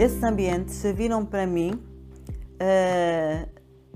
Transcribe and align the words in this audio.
esses 0.00 0.22
ambientes 0.22 0.76
serviram 0.76 1.26
para 1.26 1.46
mim 1.46 1.72
uh, 1.72 3.48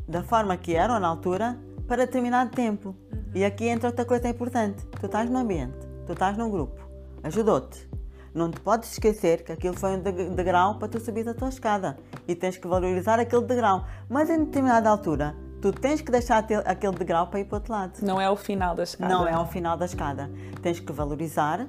da 0.06 0.22
forma 0.22 0.54
que 0.54 0.74
eram 0.74 1.00
na 1.00 1.08
altura 1.08 1.58
para 1.88 2.04
determinado 2.04 2.50
tempo. 2.50 2.94
E 3.34 3.42
aqui 3.42 3.66
entra 3.68 3.88
outra 3.88 4.04
coisa 4.04 4.28
importante: 4.28 4.84
tu 5.00 5.06
estás 5.06 5.30
no 5.30 5.38
ambiente, 5.38 5.78
tu 6.06 6.12
estás 6.12 6.36
num 6.36 6.50
grupo, 6.50 6.78
ajudou-te. 7.22 7.88
Não 8.34 8.50
te 8.50 8.60
podes 8.60 8.92
esquecer 8.92 9.44
que 9.44 9.52
aquilo 9.52 9.78
foi 9.78 9.96
um 9.96 10.00
degrau 10.34 10.78
para 10.78 10.88
tu 10.88 11.00
subir 11.00 11.26
a 11.26 11.32
tua 11.32 11.48
escada 11.48 11.96
e 12.28 12.34
tens 12.34 12.58
que 12.58 12.66
valorizar 12.66 13.18
aquele 13.18 13.44
degrau. 13.46 13.86
Mas 14.08 14.28
em 14.28 14.44
determinada 14.44 14.90
altura, 14.90 15.34
tu 15.62 15.72
tens 15.72 16.02
que 16.02 16.10
deixar 16.10 16.44
aquele 16.66 16.96
degrau 16.96 17.28
para 17.28 17.40
ir 17.40 17.44
para 17.44 17.54
o 17.54 17.58
outro 17.60 17.72
lado. 17.72 17.98
Não 18.02 18.20
é 18.20 18.28
o 18.28 18.36
final 18.36 18.74
da 18.74 18.82
escada. 18.82 19.14
Não 19.14 19.26
é 19.26 19.38
o 19.38 19.46
final 19.46 19.76
da 19.76 19.86
escada. 19.86 20.30
Tens 20.60 20.80
que 20.80 20.92
valorizar, 20.92 21.68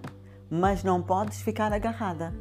mas 0.50 0.84
não 0.84 1.04
podes 1.04 1.40
ficar 1.40 1.72
agarrada. 1.72 2.34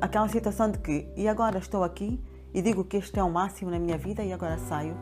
Aquela 0.00 0.28
situação 0.28 0.70
de 0.70 0.78
que, 0.78 1.08
e 1.16 1.28
agora 1.28 1.58
estou 1.58 1.82
aqui 1.82 2.22
e 2.52 2.60
digo 2.60 2.84
que 2.84 2.96
este 2.96 3.18
é 3.18 3.22
o 3.22 3.30
máximo 3.30 3.70
na 3.70 3.78
minha 3.78 3.96
vida 3.96 4.22
e 4.22 4.32
agora 4.32 4.58
saio. 4.58 4.96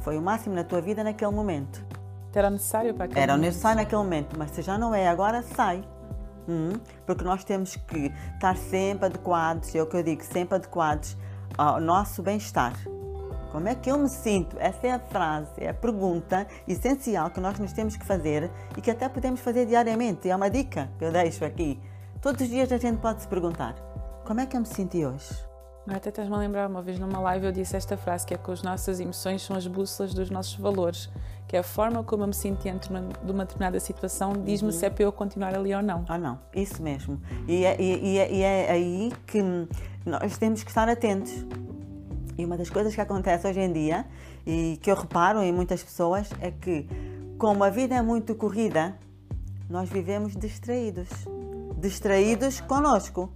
Foi 0.00 0.16
o 0.16 0.22
máximo 0.22 0.54
na 0.54 0.64
tua 0.64 0.80
vida 0.80 1.02
naquele 1.02 1.30
momento. 1.32 1.84
Era 2.34 2.48
necessário 2.50 2.94
para 2.94 3.04
aquele 3.04 3.20
Era 3.20 3.32
momento. 3.32 3.46
necessário 3.46 3.76
naquele 3.82 4.02
momento, 4.02 4.38
mas 4.38 4.50
se 4.52 4.62
já 4.62 4.78
não 4.78 4.94
é 4.94 5.08
agora, 5.08 5.42
sai. 5.42 5.84
Hum, 6.48 6.72
porque 7.06 7.22
nós 7.22 7.44
temos 7.44 7.76
que 7.76 8.12
estar 8.34 8.56
sempre 8.56 9.06
adequados, 9.06 9.74
é 9.74 9.82
o 9.82 9.86
que 9.86 9.96
eu 9.96 10.02
digo, 10.02 10.24
sempre 10.24 10.56
adequados 10.56 11.16
ao 11.56 11.80
nosso 11.80 12.22
bem-estar. 12.22 12.74
Como 13.52 13.68
é 13.68 13.74
que 13.74 13.90
eu 13.90 13.98
me 13.98 14.08
sinto? 14.08 14.56
Essa 14.58 14.86
é 14.86 14.92
a 14.92 14.98
frase, 14.98 15.50
é 15.58 15.68
a 15.68 15.74
pergunta 15.74 16.46
essencial 16.66 17.30
que 17.30 17.38
nós 17.38 17.58
nos 17.58 17.72
temos 17.72 17.96
que 17.96 18.04
fazer 18.04 18.50
e 18.76 18.80
que 18.80 18.90
até 18.90 19.08
podemos 19.08 19.40
fazer 19.40 19.66
diariamente. 19.66 20.28
É 20.30 20.34
uma 20.34 20.48
dica 20.48 20.90
que 20.98 21.04
eu 21.04 21.12
deixo 21.12 21.44
aqui. 21.44 21.78
Todos 22.20 22.40
os 22.40 22.48
dias 22.48 22.72
a 22.72 22.78
gente 22.78 22.98
pode 22.98 23.20
se 23.20 23.28
perguntar: 23.28 23.74
como 24.24 24.40
é 24.40 24.46
que 24.46 24.56
eu 24.56 24.60
me 24.60 24.66
senti 24.66 25.04
hoje? 25.04 25.34
Até 25.88 26.10
estás-me 26.10 26.34
a 26.34 26.38
lembrar, 26.38 26.68
uma 26.68 26.80
vez 26.80 26.98
numa 26.98 27.18
live 27.18 27.46
eu 27.46 27.52
disse 27.52 27.76
esta 27.76 27.96
frase, 27.96 28.24
que 28.24 28.32
é 28.32 28.38
que 28.38 28.50
as 28.50 28.62
nossas 28.62 29.00
emoções 29.00 29.42
são 29.42 29.56
as 29.56 29.66
bússolas 29.66 30.14
dos 30.14 30.30
nossos 30.30 30.54
valores, 30.54 31.10
que 31.48 31.56
é 31.56 31.58
a 31.58 31.62
forma 31.62 32.04
como 32.04 32.22
eu 32.22 32.28
me 32.28 32.34
sinto 32.34 32.62
diante 32.62 32.88
de 32.88 33.32
uma 33.32 33.44
determinada 33.44 33.80
situação 33.80 34.32
diz-me 34.44 34.68
uhum. 34.68 34.72
se 34.72 34.86
é 34.86 34.90
para 34.90 35.02
eu 35.02 35.12
continuar 35.12 35.54
ali 35.54 35.74
ou 35.74 35.82
não. 35.82 36.04
Ou 36.08 36.18
não, 36.18 36.38
isso 36.54 36.80
mesmo. 36.80 37.20
E 37.48 37.64
é, 37.64 37.80
e, 37.82 38.18
é, 38.18 38.32
e 38.32 38.42
é 38.42 38.70
aí 38.70 39.12
que 39.26 39.42
nós 40.06 40.38
temos 40.38 40.62
que 40.62 40.70
estar 40.70 40.88
atentos. 40.88 41.44
E 42.38 42.44
uma 42.44 42.56
das 42.56 42.70
coisas 42.70 42.94
que 42.94 43.00
acontece 43.00 43.46
hoje 43.46 43.60
em 43.60 43.72
dia, 43.72 44.06
e 44.46 44.78
que 44.80 44.90
eu 44.90 44.94
reparo 44.94 45.42
em 45.42 45.52
muitas 45.52 45.82
pessoas, 45.82 46.30
é 46.40 46.52
que 46.52 46.88
como 47.38 47.64
a 47.64 47.70
vida 47.70 47.96
é 47.96 48.02
muito 48.02 48.36
corrida, 48.36 48.96
nós 49.68 49.88
vivemos 49.88 50.36
distraídos. 50.36 51.08
Distraídos 51.76 52.60
conosco, 52.60 53.32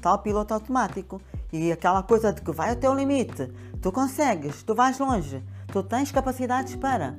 tal 0.00 0.18
piloto 0.18 0.54
automático. 0.54 1.20
E 1.52 1.70
aquela 1.70 2.02
coisa 2.02 2.32
de 2.32 2.40
que 2.40 2.52
vai 2.52 2.70
até 2.70 2.88
o 2.88 2.94
limite, 2.94 3.52
tu 3.80 3.90
consegues, 3.92 4.62
tu 4.62 4.74
vais 4.74 4.98
longe, 4.98 5.42
tu 5.68 5.82
tens 5.82 6.10
capacidades 6.10 6.76
para. 6.76 7.18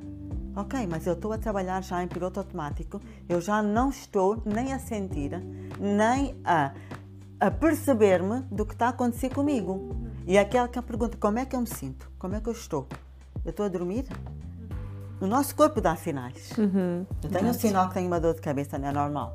Ok, 0.54 0.86
mas 0.86 1.06
eu 1.06 1.14
estou 1.14 1.32
a 1.32 1.38
trabalhar 1.38 1.82
já 1.82 2.02
em 2.02 2.08
piloto 2.08 2.38
automático, 2.38 3.00
eu 3.26 3.40
já 3.40 3.62
não 3.62 3.88
estou 3.88 4.42
nem 4.44 4.72
a 4.74 4.78
sentir, 4.78 5.42
nem 5.80 6.36
a, 6.44 6.72
a 7.40 7.50
perceber-me 7.50 8.42
do 8.50 8.66
que 8.66 8.74
está 8.74 8.86
a 8.86 8.90
acontecer 8.90 9.30
comigo. 9.30 9.96
E 10.26 10.36
aquela 10.36 10.68
que 10.68 10.78
a 10.78 10.82
pergunta, 10.82 11.16
como 11.18 11.38
é 11.38 11.46
que 11.46 11.56
eu 11.56 11.60
me 11.60 11.66
sinto? 11.66 12.10
Como 12.18 12.34
é 12.34 12.40
que 12.40 12.48
eu 12.48 12.52
estou? 12.52 12.86
Eu 13.44 13.50
estou 13.50 13.64
a 13.64 13.68
dormir? 13.68 14.04
O 15.20 15.26
nosso 15.26 15.54
corpo 15.54 15.80
dá 15.80 15.96
sinais. 15.96 16.50
Uhum. 16.58 17.06
Eu 17.22 17.30
tenho 17.30 17.48
um 17.48 17.52
sinal 17.52 17.88
que 17.88 17.94
tenho 17.94 18.06
uma 18.06 18.20
dor 18.20 18.34
de 18.34 18.40
cabeça, 18.40 18.78
não 18.78 18.88
é 18.88 18.92
normal. 18.92 19.32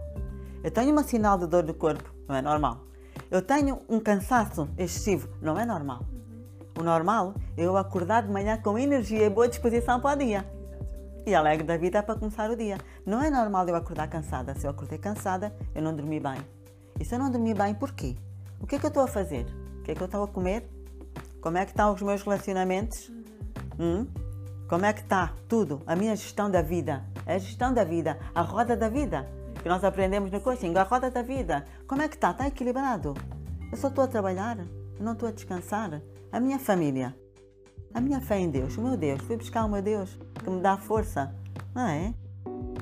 Eu 0.64 0.70
tenho 0.70 0.94
um 0.94 1.04
sinal 1.04 1.38
de 1.38 1.48
dor 1.48 1.64
do 1.64 1.74
corpo, 1.74 2.14
não 2.28 2.36
é 2.36 2.42
normal. 2.42 2.84
Eu 3.30 3.42
tenho 3.42 3.82
um 3.90 4.00
cansaço 4.00 4.70
excessivo, 4.78 5.28
não 5.42 5.60
é 5.60 5.66
normal. 5.66 6.06
O 6.80 6.84
normal 6.84 7.34
é 7.58 7.64
eu 7.64 7.76
acordar 7.76 8.24
de 8.24 8.32
manhã 8.32 8.58
com 8.58 8.80
energia 8.80 9.26
e 9.26 9.30
boa 9.30 9.50
disposição 9.50 10.00
para 10.00 10.16
o 10.16 10.20
dia. 10.26 10.50
E 11.26 11.36
alegre 11.36 11.68
da 11.68 11.76
vida 11.76 12.02
para 12.02 12.18
começar 12.18 12.50
o 12.50 12.56
dia. 12.56 12.78
Não 13.06 13.22
é 13.22 13.30
normal 13.30 13.68
eu 13.68 13.76
acordar 13.76 14.08
cansada. 14.08 14.56
Se 14.56 14.66
eu 14.66 14.72
acordei 14.72 14.98
cansada, 14.98 15.54
eu 15.76 15.82
não 15.82 15.94
dormi 15.94 16.22
bem. 16.22 16.38
E 16.98 17.04
se 17.04 17.16
eu 17.16 17.20
não 17.20 17.30
dormi 17.30 17.54
bem, 17.54 17.74
por 17.74 17.92
quê? 17.92 18.16
O 18.62 18.66
que 18.66 18.76
é 18.76 18.80
que 18.80 18.86
eu 18.86 18.90
estou 18.90 19.04
a 19.04 19.08
fazer? 19.08 19.46
O 19.80 19.84
que 19.84 19.92
é 19.92 19.96
que 19.96 20.02
eu 20.02 20.06
estou 20.06 20.24
a 20.24 20.28
comer? 20.28 20.70
Como 21.42 21.58
é 21.58 21.66
que 21.66 21.72
estão 21.72 21.94
os 21.94 22.02
meus 22.02 22.22
relacionamentos? 22.22 23.12
Hum? 23.78 24.08
Como 24.70 24.86
é 24.86 24.94
que 24.94 25.02
está 25.02 25.34
tudo? 25.50 25.82
A 25.86 25.98
minha 25.98 26.16
gestão 26.16 26.50
da 26.50 26.62
vida. 26.62 27.04
A 27.26 27.38
gestão 27.38 27.74
da 27.74 27.84
vida, 27.84 28.18
a 28.34 28.42
roda 28.42 28.78
da 28.78 28.88
vida 28.88 29.28
que 29.62 29.70
nós 29.70 29.84
aprendemos 29.84 30.32
no 30.32 30.40
coaching, 30.42 30.74
a 30.76 30.84
roda 30.84 31.10
da 31.10 31.22
vida. 31.22 31.66
Como 31.88 32.02
é 32.02 32.08
que 32.08 32.16
está? 32.16 32.32
Está 32.32 32.48
equilibrado? 32.48 33.14
Eu 33.72 33.78
só 33.78 33.88
estou 33.90 34.04
a 34.04 34.08
trabalhar, 34.08 34.58
eu 34.60 35.04
não 35.04 35.14
estou 35.14 35.30
a 35.30 35.32
descansar. 35.32 36.02
A 36.32 36.40
minha 36.40 36.60
família, 36.60 37.16
a 37.94 38.02
minha 38.02 38.22
fé 38.22 38.40
em 38.40 38.50
Deus, 38.50 38.78
o 38.78 38.82
meu 38.82 38.98
Deus, 38.98 39.22
fui 39.22 39.38
buscar 39.38 39.66
o 39.66 39.70
meu 39.70 39.82
Deus 39.82 40.18
que 40.44 40.50
me 40.50 40.62
dá 40.62 40.78
força, 40.78 41.34
não 41.74 41.88
é? 41.88 42.14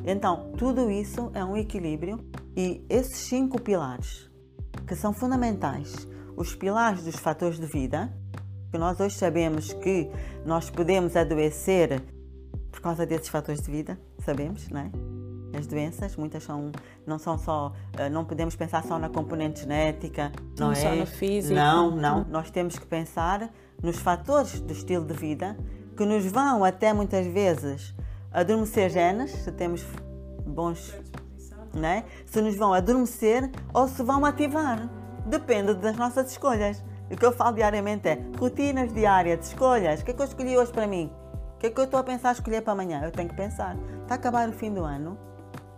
Então, 0.05 0.51
tudo 0.57 0.89
isso 0.91 1.31
é 1.33 1.43
um 1.43 1.57
equilíbrio 1.57 2.19
e 2.55 2.85
esses 2.89 3.17
cinco 3.17 3.59
pilares, 3.59 4.29
que 4.87 4.95
são 4.95 5.13
fundamentais, 5.13 6.07
os 6.35 6.53
pilares 6.53 7.03
dos 7.03 7.15
fatores 7.15 7.59
de 7.59 7.65
vida, 7.65 8.13
que 8.71 8.77
nós 8.77 8.99
hoje 8.99 9.15
sabemos 9.15 9.73
que 9.73 10.09
nós 10.45 10.69
podemos 10.69 11.15
adoecer 11.15 12.03
por 12.71 12.81
causa 12.81 13.05
desses 13.05 13.29
fatores 13.29 13.61
de 13.61 13.71
vida, 13.71 13.97
sabemos, 14.19 14.67
não 14.69 14.81
é? 14.81 15.14
As 15.53 15.67
doenças, 15.67 16.15
muitas 16.15 16.43
são, 16.43 16.71
não 17.05 17.17
são 17.17 17.37
só, 17.37 17.71
eh, 17.97 18.09
não 18.09 18.25
podemos 18.25 18.55
pensar 18.55 18.83
só 18.83 18.99
na 18.99 19.09
componente 19.09 19.61
genética, 19.61 20.31
não, 20.57 20.67
não 20.67 20.71
é? 20.73 20.75
só 20.75 20.95
no 20.95 21.05
físico. 21.05 21.55
Não, 21.55 21.91
não. 21.91 22.25
Nós 22.25 22.51
temos 22.51 22.77
que 22.77 22.85
pensar 22.85 23.49
nos 23.81 23.97
fatores 23.97 24.59
do 24.59 24.73
estilo 24.73 25.05
de 25.05 25.13
vida 25.13 25.57
que 25.95 26.05
nos 26.05 26.25
vão 26.25 26.63
até 26.63 26.93
muitas 26.93 27.25
vezes 27.25 27.93
adormecer 28.31 28.89
genes, 28.89 29.31
se 29.31 29.51
temos 29.51 29.85
bons, 30.45 30.93
né? 31.73 32.03
Se 32.25 32.41
nos 32.41 32.55
vão 32.55 32.73
adormecer 32.73 33.49
ou 33.73 33.87
se 33.87 34.03
vão 34.03 34.25
ativar. 34.25 34.89
Depende 35.25 35.73
das 35.75 35.95
nossas 35.95 36.31
escolhas. 36.31 36.83
O 37.09 37.15
que 37.15 37.25
eu 37.25 37.31
falo 37.31 37.55
diariamente 37.55 38.07
é 38.07 38.19
rotinas 38.37 38.93
diárias 38.93 39.39
de 39.39 39.45
escolhas. 39.45 40.01
O 40.01 40.05
que 40.05 40.11
é 40.11 40.13
que 40.13 40.21
eu 40.21 40.25
escolhi 40.25 40.57
hoje 40.57 40.71
para 40.71 40.87
mim? 40.87 41.11
O 41.55 41.57
que 41.59 41.67
é 41.67 41.69
que 41.69 41.79
eu 41.79 41.85
estou 41.85 41.99
a 41.99 42.03
pensar 42.03 42.33
escolher 42.33 42.61
para 42.61 42.73
amanhã? 42.73 43.01
Eu 43.03 43.11
tenho 43.11 43.29
que 43.29 43.35
pensar. 43.35 43.77
Está 44.01 44.15
a 44.15 44.17
acabar 44.17 44.49
o 44.49 44.51
fim 44.51 44.73
do 44.73 44.83
ano 44.83 45.17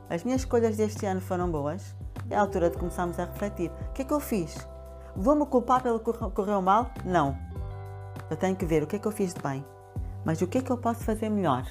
as 0.10 0.24
minhas 0.24 0.42
escolhas 0.42 0.78
deste 0.78 1.06
ano 1.06 1.20
foram 1.20 1.52
boas, 1.52 1.96
é 2.30 2.36
a 2.36 2.42
altura 2.42 2.70
de 2.70 2.78
começarmos 2.78 3.20
a 3.20 3.26
refletir. 3.26 3.72
O 3.90 3.94
que 3.94 4.02
é 4.02 4.06
que 4.06 4.14
eu 4.14 4.20
fiz? 4.20 4.68
Vou-me 5.16 5.46
culpar 5.46 5.82
pelo 5.82 6.00
que 6.00 6.14
correu 6.32 6.62
mal? 6.62 6.92
Não. 7.04 7.38
Eu 8.30 8.38
tenho 8.38 8.56
que 8.56 8.66
ver 8.66 8.84
o 8.84 8.88
que 8.88 8.96
é 8.96 9.00
que 9.00 9.08
eu 9.08 9.12
fiz 9.12 9.34
de 9.34 9.42
bem. 9.42 9.66
Mas 10.24 10.42
o 10.42 10.48
que 10.48 10.60
é 10.60 10.62
que 10.62 10.72
eu 10.72 10.78
posso 10.78 11.04
fazer 11.04 11.30
melhor? 11.30 11.66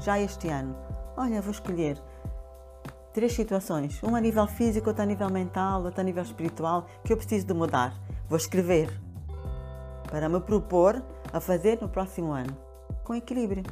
Já 0.00 0.18
este 0.18 0.48
ano. 0.48 0.76
Olha, 1.16 1.40
vou 1.40 1.50
escolher 1.50 2.02
três 3.12 3.32
situações. 3.32 4.02
Uma 4.02 4.18
a 4.18 4.20
nível 4.20 4.46
físico, 4.46 4.88
outra 4.88 5.04
a 5.04 5.06
nível 5.06 5.30
mental, 5.30 5.82
outra 5.82 6.02
a 6.02 6.04
nível 6.04 6.22
espiritual, 6.22 6.86
que 7.04 7.12
eu 7.12 7.16
preciso 7.16 7.46
de 7.46 7.54
mudar. 7.54 7.94
Vou 8.28 8.36
escrever 8.36 8.90
para 10.10 10.28
me 10.28 10.40
propor 10.40 11.02
a 11.32 11.40
fazer 11.40 11.78
no 11.80 11.88
próximo 11.88 12.32
ano. 12.32 12.56
Com 13.04 13.14
equilíbrio. 13.14 13.62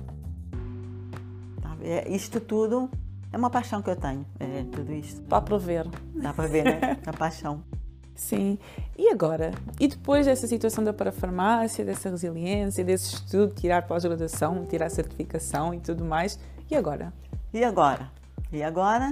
Tá 1.61 1.77
é, 1.83 2.09
isto 2.09 2.41
tudo 2.41 2.91
é 3.35 3.37
uma 3.37 3.51
paixão 3.51 3.83
que 3.83 3.91
eu 3.91 3.97
tenho, 3.97 4.25
é 4.39 4.65
tudo 4.71 4.93
isto. 4.93 5.21
Dá 5.23 5.41
para 5.41 5.59
ver. 5.59 5.89
Dá 6.15 6.33
para 6.33 6.47
ver, 6.47 6.63
né? 6.63 6.97
A 7.05 7.13
paixão. 7.13 7.65
Sim. 8.15 8.57
E 8.97 9.09
agora? 9.09 9.51
E 9.81 9.89
depois 9.89 10.27
dessa 10.27 10.47
situação 10.47 10.85
da 10.85 10.93
parafarmácia, 10.93 11.85
dessa 11.85 12.09
resiliência, 12.11 12.85
desse 12.85 13.15
estudo, 13.15 13.53
tirar 13.53 13.89
pós-graduação, 13.89 14.65
tirar 14.67 14.89
certificação 14.89 15.75
e 15.75 15.81
tudo 15.81 16.05
mais, 16.05 16.39
e 16.71 16.77
agora? 16.77 17.13
E 17.53 17.65
agora? 17.65 18.09
E 18.53 18.63
agora, 18.63 19.11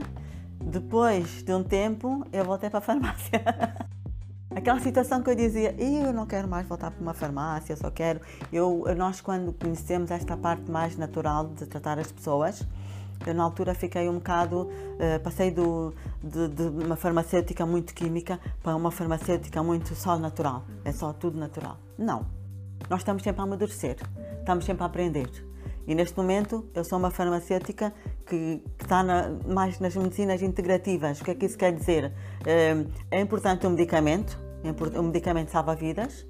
depois 0.60 1.42
de 1.42 1.52
um 1.52 1.64
tempo, 1.64 2.24
eu 2.32 2.44
voltei 2.44 2.70
para 2.70 2.78
a 2.78 2.82
farmácia. 2.82 3.42
Aquela 4.54 4.78
situação 4.78 5.20
que 5.20 5.30
eu 5.30 5.34
dizia, 5.34 5.74
eu 5.76 6.12
não 6.12 6.26
quero 6.26 6.46
mais 6.46 6.64
voltar 6.68 6.92
para 6.92 7.02
uma 7.02 7.14
farmácia, 7.14 7.74
só 7.74 7.90
quero. 7.90 8.20
Eu, 8.52 8.84
nós, 8.96 9.20
quando 9.20 9.52
conhecemos 9.52 10.12
esta 10.12 10.36
parte 10.36 10.70
mais 10.70 10.96
natural 10.96 11.48
de 11.48 11.66
tratar 11.66 11.98
as 11.98 12.12
pessoas, 12.12 12.64
eu, 13.26 13.34
na 13.34 13.42
altura, 13.42 13.74
fiquei 13.74 14.08
um 14.08 14.14
bocado. 14.14 14.62
Uh, 14.62 15.20
passei 15.22 15.50
do, 15.50 15.94
de, 16.22 16.48
de, 16.48 16.62
uma 16.84 16.96
farmacêutica 16.96 17.64
muito 17.66 17.94
química 17.94 18.38
para 18.62 18.74
uma 18.76 18.90
farmacêutica 18.90 19.62
muito 19.62 19.94
só 19.94 20.18
natural. 20.18 20.64
É 20.84 20.92
só 20.92 21.12
tudo 21.12 21.38
natural. 21.38 21.78
Não. 21.98 22.26
Nós 22.88 23.00
estamos 23.00 23.22
sempre 23.22 23.40
a 23.40 23.44
amadurecer, 23.44 23.96
estamos 24.40 24.64
sempre 24.64 24.82
a 24.82 24.86
aprender. 24.86 25.30
E 25.86 25.94
neste 25.94 26.16
momento 26.16 26.64
eu 26.74 26.84
sou 26.84 26.98
uma 26.98 27.10
farmacêutica 27.10 27.92
que, 28.26 28.62
que 28.78 28.84
está 28.84 29.02
na, 29.02 29.30
mais 29.46 29.78
nas 29.80 29.96
medicinas 29.96 30.42
integrativas. 30.42 31.20
O 31.20 31.24
que 31.24 31.30
é 31.30 31.34
que 31.34 31.46
isso 31.46 31.58
quer 31.58 31.72
dizer? 31.72 32.12
É, 32.44 32.84
é 33.10 33.20
importante 33.20 33.66
o 33.66 33.68
um 33.68 33.72
medicamento, 33.72 34.38
o 34.64 35.00
um 35.00 35.04
medicamento 35.04 35.50
salva 35.50 35.74
vidas, 35.74 36.26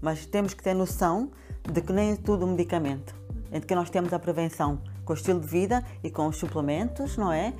mas 0.00 0.26
temos 0.26 0.54
que 0.54 0.62
ter 0.62 0.74
noção 0.74 1.30
de 1.70 1.80
que 1.80 1.92
nem 1.92 2.12
é 2.12 2.16
tudo 2.16 2.44
um 2.46 2.50
medicamento, 2.50 3.14
é 3.50 3.60
de 3.60 3.66
que 3.66 3.74
nós 3.74 3.90
temos 3.90 4.12
a 4.12 4.18
prevenção 4.18 4.80
com 5.06 5.12
o 5.12 5.16
estilo 5.16 5.40
de 5.40 5.46
vida 5.46 5.82
e 6.02 6.10
com 6.10 6.26
os 6.26 6.36
suplementos, 6.36 7.16
não 7.16 7.32
é? 7.32 7.54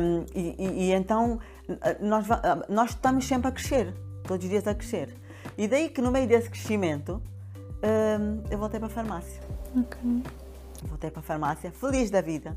Um, 0.00 0.24
e, 0.34 0.54
e, 0.56 0.84
e, 0.84 0.92
então 0.92 1.38
nós, 2.00 2.26
nós 2.68 2.90
estamos 2.90 3.26
sempre 3.26 3.48
a 3.48 3.52
crescer, 3.52 3.92
todos 4.22 4.44
os 4.44 4.50
dias 4.50 4.66
a 4.66 4.74
crescer. 4.74 5.14
E 5.58 5.66
daí 5.66 5.88
que 5.88 6.00
no 6.00 6.10
meio 6.10 6.26
desse 6.28 6.48
crescimento, 6.48 7.20
hum, 7.82 8.42
eu 8.50 8.56
voltei 8.56 8.78
para 8.78 8.86
a 8.86 8.90
farmácia. 8.90 9.42
Ok. 9.76 10.22
Voltei 10.84 11.10
para 11.10 11.20
a 11.20 11.22
farmácia, 11.22 11.72
feliz 11.72 12.08
da 12.08 12.20
vida. 12.20 12.56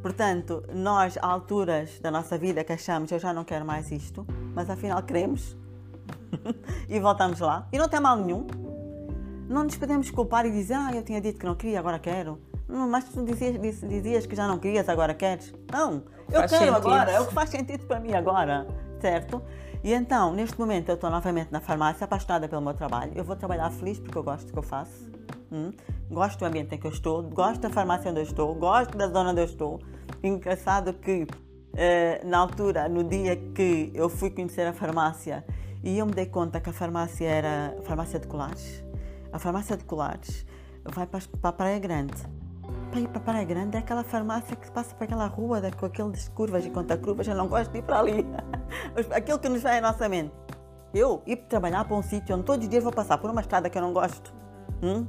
Portanto, 0.00 0.62
nós, 0.72 1.18
há 1.20 1.26
alturas 1.26 1.98
da 2.00 2.10
nossa 2.10 2.38
vida 2.38 2.64
que 2.64 2.72
achamos 2.72 3.10
eu 3.10 3.18
já 3.18 3.34
não 3.34 3.44
quero 3.44 3.66
mais 3.66 3.90
isto, 3.90 4.26
mas 4.54 4.70
afinal 4.70 5.02
queremos. 5.02 5.56
e 6.88 6.98
voltamos 7.00 7.40
lá. 7.40 7.68
E 7.72 7.78
não 7.78 7.88
tem 7.88 8.00
mal 8.00 8.16
nenhum. 8.16 8.46
Não 9.48 9.64
nos 9.64 9.76
podemos 9.76 10.10
culpar 10.10 10.46
e 10.46 10.50
dizer, 10.50 10.74
ah, 10.74 10.90
eu 10.94 11.02
tinha 11.02 11.20
dito 11.20 11.40
que 11.40 11.44
não 11.44 11.56
queria, 11.56 11.80
agora 11.80 11.98
quero. 11.98 12.38
Mas 12.70 13.04
tu 13.04 13.24
dizias, 13.24 13.80
dizias 13.80 14.26
que 14.26 14.36
já 14.36 14.46
não 14.46 14.58
querias, 14.58 14.88
agora 14.88 15.14
queres. 15.14 15.52
Não, 15.70 16.04
eu 16.28 16.40
Faz 16.40 16.50
quero 16.50 16.64
sentido. 16.64 16.76
agora, 16.76 17.10
é 17.10 17.20
o 17.20 17.26
que 17.26 17.34
faz 17.34 17.50
sentido 17.50 17.86
para 17.86 17.98
mim 18.00 18.12
agora, 18.12 18.66
certo? 19.00 19.42
E 19.82 19.92
então, 19.92 20.32
neste 20.32 20.58
momento, 20.58 20.90
eu 20.90 20.94
estou 20.94 21.10
novamente 21.10 21.50
na 21.50 21.60
farmácia, 21.60 22.04
apaixonada 22.04 22.46
pelo 22.48 22.60
meu 22.62 22.74
trabalho. 22.74 23.12
Eu 23.14 23.24
vou 23.24 23.34
trabalhar 23.34 23.70
feliz 23.70 23.98
porque 23.98 24.16
eu 24.16 24.22
gosto 24.22 24.46
do 24.46 24.52
que 24.52 24.58
eu 24.58 24.62
faço. 24.62 25.10
Hum? 25.50 25.72
Gosto 26.10 26.38
do 26.38 26.44
ambiente 26.44 26.74
em 26.74 26.78
que 26.78 26.86
eu 26.86 26.90
estou, 26.90 27.22
gosto 27.22 27.60
da 27.60 27.70
farmácia 27.70 28.10
onde 28.10 28.20
eu 28.20 28.24
estou, 28.24 28.54
gosto 28.54 28.96
da 28.96 29.08
zona 29.08 29.30
onde 29.30 29.40
eu 29.40 29.46
estou. 29.46 29.80
Engraçado 30.22 30.92
que, 30.92 31.26
eh, 31.74 32.20
na 32.24 32.38
altura, 32.38 32.88
no 32.88 33.02
dia 33.02 33.36
que 33.54 33.90
eu 33.94 34.08
fui 34.08 34.30
conhecer 34.30 34.66
a 34.66 34.72
farmácia, 34.72 35.44
e 35.82 35.98
eu 35.98 36.06
me 36.06 36.12
dei 36.12 36.26
conta 36.26 36.60
que 36.60 36.68
a 36.68 36.72
farmácia 36.72 37.26
era 37.26 37.74
a 37.78 37.82
farmácia 37.82 38.20
de 38.20 38.26
Colares. 38.26 38.84
A 39.32 39.38
farmácia 39.38 39.76
de 39.76 39.84
Colares 39.84 40.46
vai 40.84 41.06
para 41.06 41.20
a 41.42 41.52
Praia 41.52 41.78
Grande. 41.78 42.22
Para 42.90 43.00
ir 43.00 43.08
para 43.08 43.20
Praia 43.20 43.44
Grande 43.44 43.76
é 43.76 43.80
aquela 43.80 44.02
farmácia 44.02 44.56
que 44.56 44.66
se 44.66 44.72
passa 44.72 44.94
para 44.94 45.04
aquela 45.04 45.26
rua 45.26 45.60
da- 45.60 45.70
com 45.70 45.86
aquelas 45.86 46.28
curvas 46.28 46.64
e 46.64 46.70
conta-curvas. 46.70 47.26
Eu 47.28 47.36
não 47.36 47.46
gosto 47.46 47.70
de 47.70 47.78
ir 47.78 47.82
para 47.82 48.00
ali. 48.00 48.26
Aquilo 49.14 49.38
que 49.38 49.48
nos 49.48 49.62
vem 49.62 49.78
à 49.78 49.80
nossa 49.80 50.08
mente. 50.08 50.32
Eu 50.92 51.22
ir 51.24 51.36
trabalhar 51.36 51.84
para 51.84 51.96
um 51.96 52.02
sítio 52.02 52.34
onde 52.34 52.44
todos 52.44 52.64
os 52.64 52.68
dias 52.70 52.82
vou 52.82 52.92
passar 52.92 53.16
por 53.18 53.30
uma 53.30 53.40
estrada 53.40 53.70
que 53.70 53.78
eu 53.78 53.82
não 53.82 53.92
gosto. 53.92 54.34
Hum? 54.82 55.06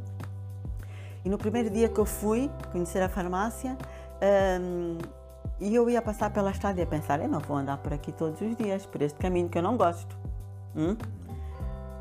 E 1.25 1.29
no 1.29 1.37
primeiro 1.39 1.71
dia 1.71 1.89
que 1.89 1.99
eu 1.99 2.05
fui 2.05 2.51
conhecer 2.71 3.01
a 3.01 3.09
farmácia, 3.09 3.75
hum, 4.61 4.97
e 5.59 5.73
eu 5.73 5.89
ia 5.89 6.01
passar 6.01 6.31
pela 6.31 6.51
estrada 6.51 6.79
e 6.79 6.83
ia 6.83 6.87
pensar, 6.87 7.19
eu 7.19 7.27
não 7.27 7.39
vou 7.39 7.57
andar 7.57 7.77
por 7.77 7.93
aqui 7.93 8.11
todos 8.11 8.39
os 8.41 8.55
dias, 8.55 8.85
por 8.85 9.01
este 9.01 9.17
caminho 9.19 9.49
que 9.49 9.57
eu 9.57 9.61
não 9.63 9.75
gosto. 9.75 10.15
Hum? 10.75 10.95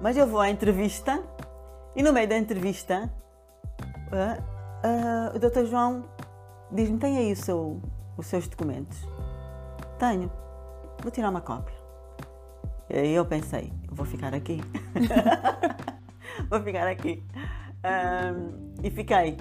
Mas 0.00 0.16
eu 0.16 0.26
vou 0.26 0.40
à 0.40 0.50
entrevista 0.50 1.22
e 1.96 2.02
no 2.02 2.12
meio 2.12 2.28
da 2.28 2.36
entrevista 2.36 3.10
ah, 4.82 5.32
o 5.34 5.38
Dr. 5.38 5.64
João 5.66 6.04
diz-me, 6.70 6.98
tem 6.98 7.18
aí 7.18 7.34
seu, 7.36 7.80
os 8.16 8.26
seus 8.26 8.46
documentos? 8.48 8.98
Tenho. 9.98 10.30
Vou 11.02 11.10
tirar 11.10 11.30
uma 11.30 11.40
cópia. 11.40 11.74
E 12.88 12.96
aí 12.98 13.14
eu 13.14 13.24
pensei, 13.24 13.72
vou 13.90 14.04
ficar 14.06 14.34
aqui. 14.34 14.60
vou 16.50 16.60
ficar 16.62 16.86
aqui. 16.86 17.22
Ahm, 17.84 18.74
e 18.82 18.90
fiquei. 18.90 19.36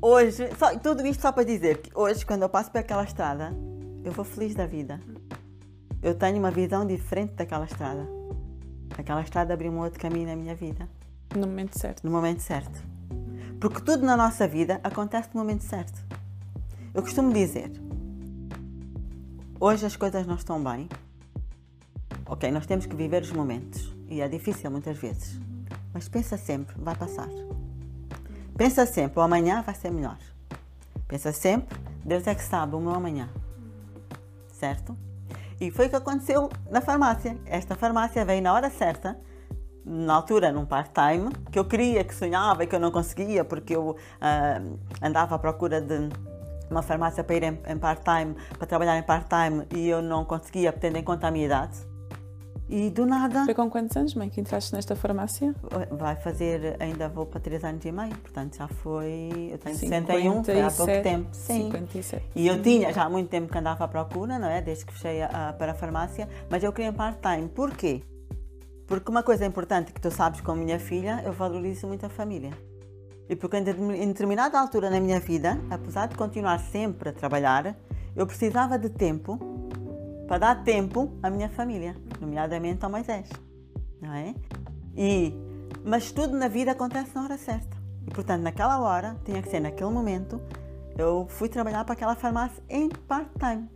Hoje, 0.00 0.48
só- 0.58 0.76
tudo 0.78 1.06
isto 1.06 1.20
só 1.22 1.30
para 1.32 1.44
dizer 1.44 1.78
que 1.78 1.90
hoje, 1.96 2.26
quando 2.26 2.42
eu 2.42 2.48
passo 2.48 2.70
por 2.70 2.78
aquela 2.78 3.04
estrada, 3.04 3.52
eu 4.04 4.10
vou 4.12 4.24
feliz 4.24 4.54
da 4.54 4.66
vida. 4.66 5.00
Eu 6.02 6.14
tenho 6.14 6.38
uma 6.38 6.50
visão 6.50 6.84
diferente 6.84 7.34
daquela 7.34 7.64
estrada. 7.64 8.04
Aquela 8.98 9.20
estrada 9.22 9.54
abriu 9.54 9.70
um 9.72 9.78
outro 9.78 10.00
caminho 10.00 10.26
na 10.26 10.36
minha 10.36 10.54
vida, 10.54 10.88
No 11.34 11.46
momento 11.46 11.78
certo. 11.78 12.02
no 12.04 12.10
momento 12.10 12.40
certo. 12.40 12.82
Porque 13.62 13.80
tudo 13.80 14.04
na 14.04 14.16
nossa 14.16 14.48
vida 14.48 14.80
acontece 14.82 15.28
no 15.32 15.40
momento 15.40 15.62
certo. 15.62 16.04
Eu 16.92 17.00
costumo 17.00 17.32
dizer: 17.32 17.70
hoje 19.60 19.86
as 19.86 19.94
coisas 19.94 20.26
não 20.26 20.34
estão 20.34 20.60
bem. 20.60 20.88
Ok, 22.26 22.50
nós 22.50 22.66
temos 22.66 22.86
que 22.86 22.96
viver 22.96 23.22
os 23.22 23.30
momentos. 23.30 23.94
E 24.08 24.20
é 24.20 24.26
difícil 24.26 24.68
muitas 24.68 24.98
vezes. 24.98 25.38
Mas 25.94 26.08
pensa 26.08 26.36
sempre, 26.36 26.74
vai 26.76 26.96
passar. 26.96 27.28
Pensa 28.56 28.84
sempre, 28.84 29.20
o 29.20 29.22
amanhã 29.22 29.62
vai 29.62 29.76
ser 29.76 29.92
melhor. 29.92 30.18
Pensa 31.06 31.32
sempre, 31.32 31.78
Deus 32.04 32.26
é 32.26 32.34
que 32.34 32.42
sabe 32.42 32.74
o 32.74 32.80
meu 32.80 32.92
amanhã. 32.92 33.28
Certo? 34.52 34.98
E 35.60 35.70
foi 35.70 35.86
o 35.86 35.88
que 35.88 35.94
aconteceu 35.94 36.50
na 36.68 36.80
farmácia. 36.80 37.38
Esta 37.46 37.76
farmácia 37.76 38.24
veio 38.24 38.42
na 38.42 38.54
hora 38.54 38.68
certa, 38.70 39.16
na 39.84 40.14
altura 40.14 40.52
num 40.52 40.64
part-time, 40.64 41.30
que 41.50 41.58
eu 41.58 41.64
queria, 41.64 42.04
que 42.04 42.14
sonhava 42.14 42.64
e 42.64 42.66
que 42.66 42.74
eu 42.74 42.80
não 42.80 42.90
conseguia, 42.90 43.44
porque 43.44 43.74
eu 43.74 43.96
ah, 44.20 44.60
andava 45.02 45.34
à 45.34 45.38
procura 45.38 45.80
de 45.80 46.08
uma 46.70 46.82
farmácia 46.82 47.22
para 47.24 47.36
ir 47.36 47.42
em, 47.42 47.58
em 47.68 47.76
part-time, 47.78 48.34
para 48.56 48.66
trabalhar 48.66 48.96
em 48.98 49.02
part-time, 49.02 49.66
e 49.74 49.88
eu 49.88 50.00
não 50.00 50.24
conseguia, 50.24 50.72
tendo 50.72 50.96
em 50.96 51.02
conta 51.04 51.26
a 51.26 51.30
minha 51.30 51.46
idade. 51.46 51.76
E 52.68 52.88
do 52.88 53.04
nada, 53.04 53.44
Foi 53.44 53.52
com 53.52 53.68
quantos 53.68 53.94
anos, 53.98 54.14
mãe, 54.14 54.30
que 54.30 54.40
entraste 54.40 54.72
nesta 54.74 54.96
farmácia? 54.96 55.54
vai 55.90 56.16
fazer, 56.16 56.76
ainda 56.80 57.06
vou 57.06 57.26
para 57.26 57.38
3 57.40 57.62
anos 57.64 57.84
e 57.84 57.92
meio, 57.92 58.16
portanto 58.16 58.56
já 58.56 58.66
foi, 58.66 59.50
eu 59.52 59.58
tenho 59.58 59.76
61, 59.76 60.42
57, 60.42 60.44
foi 60.46 60.60
há 60.62 60.70
pouco 60.70 61.02
tempo. 61.02 61.28
Sim. 61.32 61.64
57. 61.64 62.24
E 62.34 62.46
eu 62.46 62.62
tinha 62.62 62.90
já 62.94 63.02
há 63.04 63.10
muito 63.10 63.28
tempo 63.28 63.52
que 63.52 63.58
andava 63.58 63.84
à 63.84 63.88
procura, 63.88 64.38
não 64.38 64.48
é? 64.48 64.62
Desde 64.62 64.86
que 64.86 64.92
fechei 64.94 65.20
a, 65.22 65.50
a- 65.50 65.52
para 65.52 65.72
a 65.72 65.74
farmácia, 65.74 66.26
mas 66.48 66.62
eu 66.64 66.72
queria 66.72 66.88
em 66.88 66.94
part-time. 66.94 67.48
Porquê? 67.48 68.02
Porque 68.86 69.10
uma 69.10 69.22
coisa 69.22 69.46
importante 69.46 69.92
que 69.92 70.00
tu 70.00 70.10
sabes 70.10 70.40
com 70.40 70.52
a 70.52 70.56
minha 70.56 70.78
filha, 70.78 71.22
eu 71.24 71.32
valorizo 71.32 71.86
muito 71.86 72.04
a 72.04 72.08
família. 72.08 72.50
E 73.28 73.36
porque 73.36 73.56
em 73.56 73.62
determin- 73.62 74.02
em 74.02 74.08
determinada 74.08 74.58
altura 74.58 74.90
na 74.90 75.00
minha 75.00 75.18
vida, 75.20 75.58
apesar 75.70 76.08
de 76.08 76.16
continuar 76.16 76.58
sempre 76.58 77.08
a 77.08 77.12
trabalhar, 77.12 77.76
eu 78.14 78.26
precisava 78.26 78.78
de 78.78 78.90
tempo 78.90 79.38
para 80.26 80.38
dar 80.38 80.64
tempo 80.64 81.16
à 81.22 81.30
minha 81.30 81.48
família, 81.48 81.96
nomeadamente 82.20 82.84
ao 82.84 82.90
Moisés. 82.90 83.28
Não 84.00 84.12
é? 84.12 84.34
E, 84.96 85.34
mas 85.84 86.10
tudo 86.12 86.36
na 86.36 86.48
vida 86.48 86.72
acontece 86.72 87.14
na 87.14 87.24
hora 87.24 87.38
certa. 87.38 87.76
E 88.06 88.10
portanto, 88.10 88.42
naquela 88.42 88.80
hora, 88.80 89.16
tinha 89.24 89.40
que 89.40 89.48
ser 89.48 89.60
naquele 89.60 89.90
momento, 89.90 90.40
eu 90.98 91.26
fui 91.28 91.48
trabalhar 91.48 91.84
para 91.84 91.94
aquela 91.94 92.14
farmácia 92.14 92.62
em 92.68 92.88
part-time. 92.88 93.68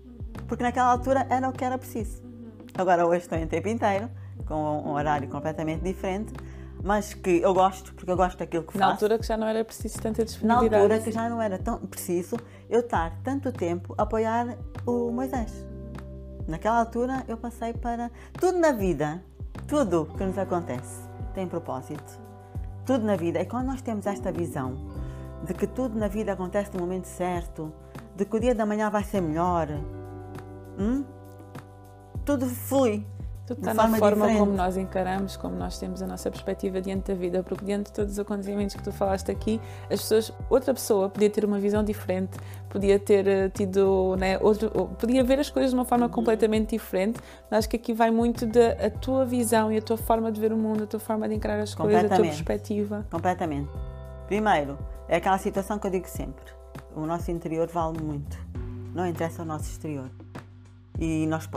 Porque 0.46 0.62
naquela 0.62 0.90
altura 0.90 1.26
era 1.30 1.48
o 1.48 1.52
que 1.52 1.64
era 1.64 1.78
preciso. 1.78 2.22
Agora 2.76 3.06
hoje 3.06 3.20
estou 3.20 3.38
em 3.38 3.46
tempo 3.46 3.68
inteiro, 3.68 4.10
com 4.46 4.54
um 4.54 4.92
horário 4.92 5.28
completamente 5.28 5.82
diferente, 5.82 6.32
mas 6.82 7.14
que 7.14 7.40
eu 7.40 7.52
gosto, 7.54 7.94
porque 7.94 8.10
eu 8.10 8.16
gosto 8.16 8.38
daquilo 8.38 8.64
que 8.64 8.76
Na 8.78 8.86
faço. 8.86 8.92
altura 9.04 9.18
que 9.18 9.26
já 9.26 9.36
não 9.36 9.46
era 9.46 9.64
preciso 9.64 9.98
tanta 10.00 10.22
Na 10.22 10.24
disponibilidade. 10.26 10.82
altura 10.82 11.00
que 11.00 11.12
já 11.12 11.28
não 11.28 11.40
era 11.42 11.58
tão 11.58 11.78
preciso 11.78 12.36
eu 12.68 12.80
estar 12.80 13.18
tanto 13.24 13.50
tempo 13.52 13.94
a 13.98 14.02
apoiar 14.02 14.56
o 14.84 15.10
Moisés. 15.10 15.64
Naquela 16.46 16.78
altura 16.78 17.24
eu 17.26 17.36
passei 17.36 17.72
para. 17.72 18.10
Tudo 18.34 18.58
na 18.58 18.70
vida, 18.72 19.22
tudo 19.66 20.06
que 20.16 20.24
nos 20.24 20.38
acontece 20.38 21.02
tem 21.34 21.48
propósito. 21.48 22.20
Tudo 22.84 23.04
na 23.04 23.16
vida. 23.16 23.40
E 23.40 23.44
quando 23.46 23.66
nós 23.66 23.82
temos 23.82 24.06
esta 24.06 24.30
visão 24.30 24.76
de 25.44 25.52
que 25.54 25.66
tudo 25.66 25.98
na 25.98 26.06
vida 26.08 26.32
acontece 26.32 26.72
no 26.74 26.80
momento 26.80 27.06
certo, 27.06 27.72
de 28.14 28.24
que 28.24 28.36
o 28.36 28.40
dia 28.40 28.54
da 28.54 28.64
manhã 28.64 28.88
vai 28.90 29.02
ser 29.02 29.20
melhor, 29.20 29.68
hum? 30.78 31.04
tudo 32.24 32.46
flui. 32.46 33.04
Tudo 33.46 33.58
está 33.58 33.72
na 33.72 33.82
forma 33.82 33.98
forma 33.98 34.26
diferente. 34.26 34.38
como 34.38 34.56
nós 34.56 34.76
encaramos, 34.76 35.36
como 35.36 35.56
nós 35.56 35.78
temos 35.78 36.02
a 36.02 36.06
nossa 36.06 36.28
perspectiva 36.30 36.80
diante 36.80 37.12
da 37.12 37.14
vida, 37.14 37.42
porque 37.44 37.64
diante 37.64 37.86
de 37.86 37.92
todos 37.92 38.12
os 38.12 38.18
acontecimentos 38.18 38.74
que 38.74 38.82
tu 38.82 38.90
falaste 38.90 39.30
aqui, 39.30 39.60
as 39.84 40.00
pessoas, 40.00 40.32
outra 40.50 40.74
pessoa 40.74 41.08
podia 41.08 41.30
ter 41.30 41.44
uma 41.44 41.60
visão 41.60 41.84
diferente, 41.84 42.36
podia 42.68 42.98
ter 42.98 43.26
eh, 43.28 43.48
tido, 43.48 44.16
né, 44.18 44.36
outro, 44.40 44.70
ou 44.74 44.88
podia 44.88 45.22
ver 45.22 45.38
as 45.38 45.48
coisas 45.48 45.70
de 45.70 45.76
uma 45.76 45.84
forma 45.84 46.08
completamente 46.08 46.70
diferente. 46.70 47.20
Mas 47.48 47.60
acho 47.60 47.68
que 47.68 47.76
aqui 47.76 47.94
vai 47.94 48.10
muito 48.10 48.46
da 48.46 48.90
tua 49.00 49.24
visão 49.24 49.70
e 49.70 49.78
a 49.78 49.82
tua 49.82 49.96
forma 49.96 50.32
de 50.32 50.40
ver 50.40 50.52
o 50.52 50.56
mundo, 50.56 50.82
a 50.82 50.86
tua 50.86 51.00
forma 51.00 51.28
de 51.28 51.36
encarar 51.36 51.60
as 51.60 51.72
coisas, 51.72 52.04
a 52.04 52.08
tua 52.08 52.24
perspectiva. 52.24 53.06
Completamente. 53.10 53.70
Primeiro, 54.26 54.76
é 55.08 55.16
aquela 55.18 55.38
situação 55.38 55.78
que 55.78 55.86
eu 55.86 55.90
digo 55.92 56.08
sempre: 56.08 56.44
o 56.96 57.06
nosso 57.06 57.30
interior 57.30 57.68
vale 57.68 58.02
muito, 58.02 58.36
não 58.92 59.06
interessa 59.06 59.42
o 59.42 59.44
nosso 59.44 59.70
exterior. 59.70 60.10
E 60.98 61.26
nós 61.26 61.48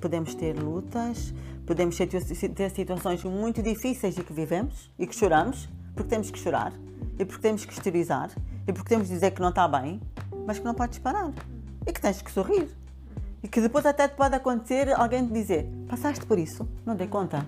podemos 0.00 0.34
ter 0.34 0.52
lutas, 0.54 1.34
podemos 1.66 1.96
ter, 1.96 2.70
situações 2.70 3.22
muito 3.24 3.62
difíceis 3.62 4.16
e 4.16 4.22
que 4.22 4.32
vivemos 4.32 4.90
e 4.98 5.06
que 5.06 5.14
choramos, 5.14 5.68
porque 5.94 6.08
temos 6.08 6.30
que 6.30 6.38
chorar, 6.38 6.72
e 7.18 7.24
porque 7.24 7.42
temos 7.42 7.64
que 7.64 7.72
exteriorizar, 7.72 8.30
e 8.66 8.72
porque 8.72 8.88
temos 8.88 9.08
que 9.08 9.14
dizer 9.14 9.32
que 9.32 9.40
não 9.40 9.50
está 9.50 9.66
bem, 9.66 10.00
mas 10.46 10.58
que 10.58 10.64
não 10.64 10.74
podes 10.74 10.98
parar, 10.98 11.32
e 11.86 11.92
que 11.92 12.00
tens 12.00 12.22
que 12.22 12.30
sorrir. 12.30 12.68
E 13.42 13.48
que 13.48 13.60
depois 13.60 13.86
até 13.86 14.08
te 14.08 14.16
pode 14.16 14.34
acontecer 14.34 14.92
alguém 14.92 15.26
te 15.26 15.32
dizer: 15.32 15.68
passaste 15.88 16.26
por 16.26 16.38
isso, 16.38 16.68
não 16.84 16.96
dei 16.96 17.06
conta. 17.06 17.46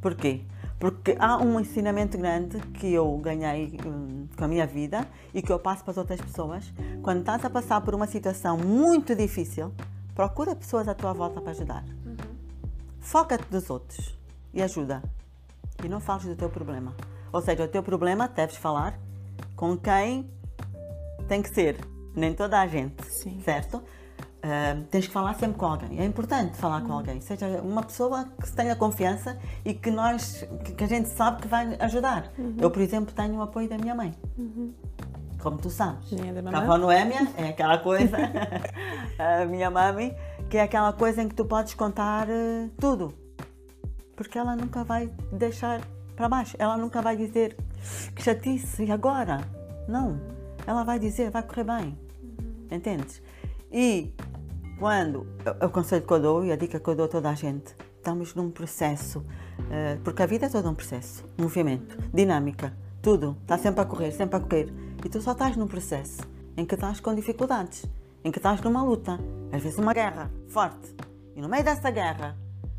Porquê? 0.00 0.42
Porque 0.78 1.14
há 1.18 1.36
um 1.36 1.60
ensinamento 1.60 2.16
grande 2.16 2.58
que 2.74 2.92
eu 2.92 3.16
ganhei 3.18 3.78
hum, 3.84 4.26
com 4.36 4.44
a 4.44 4.48
minha 4.48 4.66
vida 4.66 5.06
e 5.34 5.42
que 5.42 5.52
eu 5.52 5.58
passo 5.58 5.84
para 5.84 5.90
as 5.92 5.98
outras 5.98 6.20
pessoas. 6.20 6.72
Quando 7.02 7.20
estás 7.20 7.44
a 7.44 7.50
passar 7.50 7.82
por 7.82 7.94
uma 7.94 8.06
situação 8.06 8.56
muito 8.56 9.14
difícil, 9.14 9.72
procura 10.20 10.54
pessoas 10.54 10.86
à 10.86 10.94
tua 10.94 11.14
volta 11.14 11.40
para 11.40 11.52
ajudar. 11.52 11.82
Foca-te 12.98 13.46
nos 13.50 13.70
outros 13.70 14.18
e 14.52 14.60
ajuda. 14.60 15.02
E 15.82 15.88
não 15.88 15.98
fales 15.98 16.26
do 16.26 16.36
teu 16.36 16.50
problema. 16.50 16.94
Ou 17.32 17.40
seja, 17.40 17.64
o 17.64 17.68
teu 17.68 17.82
problema 17.82 18.28
deves 18.28 18.56
falar 18.56 19.00
com 19.56 19.78
quem 19.78 20.30
tem 21.26 21.40
que 21.40 21.48
ser. 21.48 21.80
Nem 22.14 22.34
toda 22.34 22.60
a 22.60 22.66
gente, 22.66 23.02
Sim. 23.06 23.40
certo? 23.42 23.78
Uh, 23.78 24.84
tens 24.90 25.06
que 25.06 25.12
falar 25.12 25.32
sempre 25.36 25.56
com 25.56 25.64
alguém. 25.64 25.98
É 25.98 26.04
importante 26.04 26.54
falar 26.54 26.82
com 26.82 26.92
alguém, 26.92 27.18
seja 27.22 27.46
uma 27.62 27.82
pessoa 27.82 28.28
que 28.38 28.46
se 28.46 28.54
tenha 28.54 28.76
confiança 28.76 29.38
e 29.64 29.72
que 29.72 29.90
nós, 29.90 30.46
que, 30.66 30.72
que 30.72 30.84
a 30.84 30.86
gente 30.86 31.08
sabe 31.08 31.40
que 31.40 31.48
vai 31.48 31.76
ajudar. 31.80 32.30
Eu, 32.58 32.70
por 32.70 32.82
exemplo, 32.82 33.14
tenho 33.14 33.36
o 33.36 33.42
apoio 33.42 33.70
da 33.70 33.78
minha 33.78 33.94
mãe. 33.94 34.14
Como 35.42 35.56
tu 35.58 35.70
sabes. 35.70 36.12
É 36.12 36.56
avó 36.56 36.76
Noémia 36.76 37.26
é 37.36 37.48
aquela 37.48 37.78
coisa, 37.78 38.16
a 39.18 39.46
minha 39.46 39.70
mãe, 39.70 40.14
que 40.50 40.58
é 40.58 40.62
aquela 40.62 40.92
coisa 40.92 41.22
em 41.22 41.28
que 41.28 41.34
tu 41.34 41.44
podes 41.44 41.74
contar 41.74 42.28
eh, 42.28 42.68
tudo. 42.78 43.14
Porque 44.14 44.38
ela 44.38 44.54
nunca 44.54 44.84
vai 44.84 45.10
deixar 45.32 45.80
para 46.14 46.28
baixo. 46.28 46.56
Ela 46.58 46.76
nunca 46.76 47.00
vai 47.00 47.16
dizer 47.16 47.56
que 48.14 48.22
chatice, 48.22 48.84
e 48.84 48.92
agora? 48.92 49.40
Não. 49.88 50.20
Ela 50.66 50.84
vai 50.84 50.98
dizer, 50.98 51.30
vai 51.30 51.42
correr 51.42 51.64
bem. 51.64 51.98
Entendes? 52.70 53.22
E 53.72 54.12
quando, 54.78 55.26
o- 55.62 55.68
conselho 55.70 56.02
que 56.06 56.12
eu 56.12 56.20
dou 56.20 56.44
e 56.44 56.52
a 56.52 56.56
dica 56.56 56.78
que 56.78 56.88
eu 56.88 56.94
dou 56.94 57.06
a 57.06 57.08
toda 57.08 57.30
a 57.30 57.34
gente, 57.34 57.74
estamos 57.96 58.34
num 58.34 58.50
processo, 58.50 59.24
eh, 59.70 59.96
porque 60.04 60.22
a 60.22 60.26
vida 60.26 60.46
é 60.46 60.48
todo 60.50 60.68
um 60.68 60.74
processo, 60.74 61.24
movimento, 61.38 61.96
dinâmica, 62.12 62.72
tudo, 63.02 63.36
está 63.42 63.56
sempre 63.56 63.80
a 63.80 63.84
correr, 63.86 64.12
sempre 64.12 64.36
a 64.36 64.40
correr. 64.40 64.72
E 65.04 65.08
tu 65.08 65.20
só 65.20 65.32
estás 65.32 65.56
num 65.56 65.66
processo 65.66 66.20
em 66.56 66.64
que 66.64 66.74
estás 66.74 67.00
com 67.00 67.14
dificuldades, 67.14 67.86
em 68.22 68.30
que 68.30 68.38
estás 68.38 68.60
numa 68.60 68.82
luta, 68.82 69.18
às 69.50 69.62
vezes 69.62 69.78
uma 69.78 69.94
guerra 69.94 70.30
forte. 70.48 70.94
E 71.34 71.40
no 71.40 71.48
meio 71.48 71.64
dessa 71.64 71.90
guerra, 71.90 72.36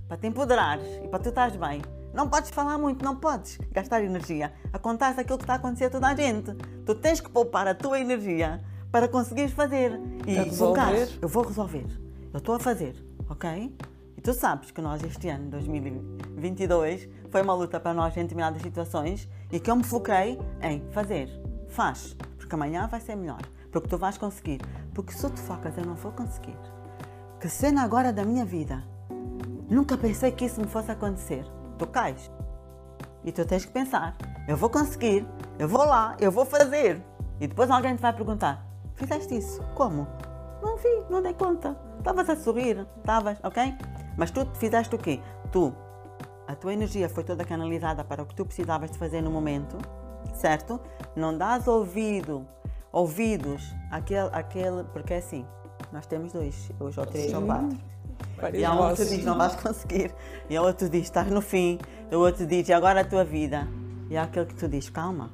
para 0.08 0.18
te 0.18 0.28
empoderares 0.28 0.86
e 1.04 1.08
para 1.08 1.20
tu 1.20 1.30
estares 1.30 1.56
bem, 1.56 1.82
não 2.14 2.30
podes 2.30 2.52
falar 2.52 2.78
muito, 2.78 3.04
não 3.04 3.16
podes 3.16 3.58
gastar 3.72 4.04
energia. 4.04 4.54
Acontece 4.72 5.20
aquilo 5.20 5.38
que 5.38 5.46
está 5.46 5.54
a 5.54 5.56
acontecer 5.56 5.86
a 5.86 5.90
toda 5.90 6.08
a 6.08 6.16
gente. 6.16 6.54
Tu 6.86 6.94
tens 6.96 7.20
que 7.20 7.30
poupar 7.30 7.68
a 7.68 7.74
tua 7.74 8.00
energia 8.00 8.62
para 8.92 9.08
conseguires 9.08 9.54
fazer. 9.54 10.00
E 10.28 10.36
resolver. 10.36 11.10
Eu 11.22 11.28
vou 11.28 11.44
resolver. 11.44 11.88
Eu 12.34 12.38
estou 12.38 12.56
a 12.56 12.60
fazer, 12.60 12.96
ok? 13.30 13.76
E 14.16 14.22
tu 14.22 14.34
sabes 14.34 14.70
que 14.70 14.82
nós 14.82 15.02
este 15.04 15.28
ano, 15.30 15.50
2022, 15.50 17.10
foi 17.30 17.42
uma 17.42 17.56
luta 17.56 17.80
para 17.80 17.94
nós 17.94 18.16
em 18.16 18.22
determinadas 18.22 18.62
situações 18.62 19.28
e 19.52 19.60
que 19.60 19.72
eu 19.72 19.76
me 19.76 19.84
foquei 19.84 20.38
em 20.62 20.84
fazer. 20.92 21.41
Faz, 21.72 22.18
porque 22.38 22.54
amanhã 22.54 22.86
vai 22.86 23.00
ser 23.00 23.16
melhor. 23.16 23.42
Porque 23.72 23.88
tu 23.88 23.98
vais 23.98 24.18
conseguir. 24.18 24.60
Porque 24.94 25.14
se 25.14 25.30
tu 25.30 25.40
focas, 25.40 25.78
eu 25.78 25.86
não 25.86 25.96
vou 25.96 26.12
conseguir. 26.12 26.58
Que 27.40 27.48
cena 27.48 27.82
agora 27.82 28.12
da 28.12 28.26
minha 28.26 28.44
vida. 28.44 28.84
Nunca 29.70 29.98
pensei 29.98 30.34
que 30.34 30.46
isso 30.46 30.60
me 30.60 30.68
fosse 30.68 30.92
acontecer. 30.92 31.46
Tu 31.78 31.88
cais. 31.88 32.30
E 33.24 33.32
tu 33.32 33.46
tens 33.46 33.64
que 33.64 33.72
pensar: 33.72 34.18
eu 34.50 34.58
vou 34.58 34.70
conseguir, 34.70 35.26
eu 35.58 35.68
vou 35.68 35.86
lá, 35.86 36.18
eu 36.20 36.30
vou 36.30 36.46
fazer. 36.46 37.02
E 37.40 37.48
depois 37.48 37.72
alguém 37.72 37.96
te 37.96 38.02
vai 38.02 38.12
perguntar: 38.12 38.68
fizeste 38.96 39.38
isso? 39.38 39.64
Como? 39.74 40.06
Não 40.62 40.76
vi, 40.76 41.04
não 41.10 41.22
dei 41.22 41.34
conta. 41.34 41.78
Estavas 42.00 42.30
a 42.30 42.36
sorrir, 42.36 42.86
estavas, 42.98 43.38
ok? 43.44 43.74
Mas 44.18 44.30
tu 44.30 44.46
fizeste 44.56 44.94
o 44.94 44.98
quê? 44.98 45.22
Tu, 45.54 45.74
a 46.48 46.54
tua 46.54 46.74
energia 46.74 47.08
foi 47.08 47.24
toda 47.24 47.46
canalizada 47.46 48.04
para 48.04 48.24
o 48.24 48.26
que 48.26 48.36
tu 48.36 48.46
precisavas 48.46 48.92
de 48.92 48.98
fazer 48.98 49.22
no 49.22 49.32
momento, 49.32 49.78
certo? 50.36 50.80
Não 51.16 51.38
dás 51.38 51.68
ouvido, 51.68 52.46
ouvidos 52.92 53.64
àquele, 53.90 54.30
àquele 54.32 54.84
porque 54.92 55.14
é 55.14 55.18
assim, 55.18 55.46
nós 55.92 56.06
temos 56.06 56.34
dois, 56.34 56.72
hoje 56.80 57.00
ou 57.00 57.06
três 57.06 57.34
ou 57.34 57.42
quatro. 57.42 57.78
E 58.54 58.66
há 58.66 58.72
um 58.72 58.78
que 58.78 58.82
vozes. 58.84 59.10
diz, 59.10 59.26
não 59.26 59.38
vais 59.38 59.56
conseguir. 59.56 60.14
E 60.50 60.56
há 60.58 60.62
outro 60.62 60.90
diz, 60.90 61.04
estás 61.04 61.28
no 61.30 61.42
fim. 61.42 61.78
E 62.12 62.16
o 62.16 62.20
outro 62.20 62.46
diz, 62.46 62.68
e 62.70 62.74
agora 62.74 63.02
a 63.02 63.06
tua 63.06 63.24
vida. 63.24 63.68
E 64.10 64.18
há 64.18 64.24
aquele 64.24 64.48
que 64.48 64.56
tu 64.56 64.68
diz, 64.68 64.90
calma. 64.90 65.32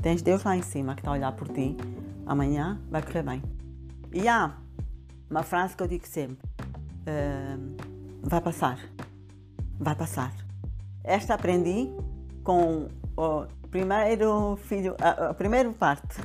Tens 0.00 0.22
Deus 0.22 0.42
lá 0.44 0.56
em 0.56 0.62
cima 0.62 0.94
que 0.94 1.00
está 1.00 1.10
a 1.10 1.14
olhar 1.14 1.32
por 1.32 1.48
ti. 1.48 1.76
Amanhã 2.26 2.80
vai 2.90 3.02
correr 3.02 3.22
bem. 3.22 3.42
E 4.12 4.26
há 4.26 4.54
uma 5.28 5.42
frase 5.42 5.76
que 5.76 5.82
eu 5.82 5.86
digo 5.86 6.06
sempre. 6.06 6.38
"Ahm, 7.06 7.76
vai 8.22 8.40
passar. 8.40 8.78
Vai 9.78 9.94
passar. 9.94 10.32
Esta 11.04 11.34
aprendi 11.34 11.90
com 12.42 12.88
o 13.16 13.46
primeiro 13.70 14.56
filho, 14.64 14.96
a, 15.00 15.30
a 15.30 15.34
primeira 15.34 15.70
parte. 15.72 16.20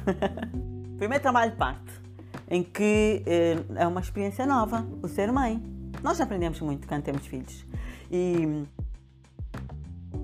primeiro 0.97 1.21
trabalho 1.21 1.51
de 1.51 1.57
parte. 1.57 2.05
Em 2.49 2.63
que 2.63 3.23
eh, 3.25 3.57
é 3.75 3.87
uma 3.87 4.01
experiência 4.01 4.45
nova, 4.45 4.85
o 5.01 5.07
ser 5.07 5.31
mãe. 5.31 5.61
Nós 6.03 6.21
aprendemos 6.21 6.59
muito 6.61 6.87
quando 6.87 7.03
temos 7.03 7.25
filhos. 7.25 7.65
E 8.11 8.65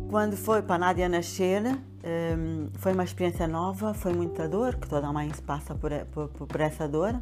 quando 0.09 0.35
foi 0.35 0.61
para 0.61 0.75
a 0.75 0.79
Nádia 0.79 1.09
nascer, 1.09 1.63
hum, 1.65 2.69
foi 2.73 2.93
uma 2.93 3.03
experiência 3.03 3.47
nova, 3.47 3.93
foi 3.93 4.13
muita 4.13 4.47
dor, 4.47 4.75
que 4.75 4.87
toda 4.87 5.11
mãe 5.11 5.31
se 5.33 5.41
passa 5.41 5.73
por, 5.73 5.91
por, 6.11 6.27
por 6.29 6.61
essa 6.61 6.87
dor. 6.87 7.19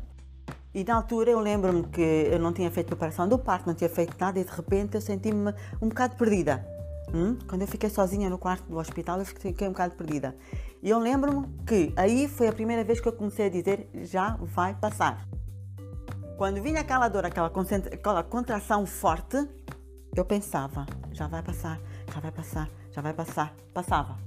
E 0.74 0.84
na 0.84 0.96
altura 0.96 1.32
eu 1.32 1.40
lembro-me 1.40 1.84
que 1.84 2.02
eu 2.02 2.40
não 2.40 2.54
tinha 2.54 2.70
feito 2.70 2.88
preparação 2.88 3.28
do 3.28 3.40
parto, 3.40 3.68
não 3.68 3.74
tinha 3.74 3.90
feito 3.90 4.16
nada 4.20 4.40
e 4.40 4.44
de 4.44 4.52
repente 4.52 4.96
eu 4.96 5.02
senti-me 5.02 5.54
um 5.82 5.90
bocado 5.90 6.16
perdida. 6.16 6.79
Hum? 7.14 7.38
Quando 7.48 7.62
eu 7.62 7.68
fiquei 7.68 7.90
sozinha 7.90 8.30
no 8.30 8.38
quarto 8.38 8.68
do 8.68 8.78
hospital, 8.78 9.20
eu 9.20 9.26
fiquei 9.26 9.68
um 9.68 9.72
bocado 9.72 9.96
perdida. 9.96 10.36
E 10.82 10.90
eu 10.90 11.00
lembro-me 11.00 11.48
que 11.66 11.92
aí 11.96 12.28
foi 12.28 12.48
a 12.48 12.54
primeira 12.54 12.84
vez 12.84 13.00
que 13.00 13.08
eu 13.08 13.14
comecei 13.14 13.48
a 13.48 13.50
dizer: 13.50 13.90
já 14.04 14.38
vai 14.42 14.74
passar. 14.76 15.28
Quando 16.38 16.62
vinha 16.62 16.82
aquela 16.82 17.10
dor, 17.10 17.26
aquela, 17.26 17.52
aquela 17.92 18.24
contração 18.24 18.86
forte, 18.86 19.48
eu 20.16 20.24
pensava: 20.24 20.86
já 21.12 21.28
vai 21.28 21.42
passar, 21.42 21.80
já 22.14 22.20
vai 22.20 22.32
passar, 22.32 22.70
já 22.92 23.02
vai 23.02 23.14
passar. 23.14 23.54
Passava. 23.74 24.18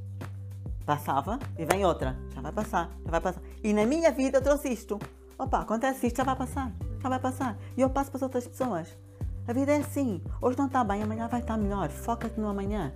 Passava 0.85 1.39
e 1.57 1.65
vem 1.65 1.85
outra. 1.85 2.19
Já 2.35 2.41
vai 2.41 2.53
passar, 2.53 2.91
já 3.05 3.11
vai 3.11 3.21
passar. 3.21 3.41
E 3.63 3.73
na 3.73 3.87
minha 3.87 4.11
vida 4.11 4.39
eu 4.39 4.43
trouxe 4.43 4.69
isto. 4.69 4.99
Opa, 5.39 5.61
acontece 5.61 6.07
isto, 6.07 6.17
já 6.17 6.25
vai 6.25 6.37
passar, 6.37 6.73
já 7.01 7.09
vai 7.09 7.19
passar. 7.19 7.57
E 7.77 7.81
eu 7.81 7.91
passo 7.91 8.11
para 8.11 8.19
as 8.19 8.23
outras 8.23 8.47
pessoas. 8.47 8.89
A 9.47 9.53
vida 9.53 9.73
é 9.73 9.79
assim. 9.79 10.23
Hoje 10.41 10.57
não 10.57 10.67
está 10.67 10.85
bem, 10.85 11.03
amanhã 11.03 11.27
vai 11.27 11.41
estar 11.41 11.57
melhor. 11.57 11.89
Foca-te 11.91 12.39
no 12.39 12.47
amanhã. 12.47 12.93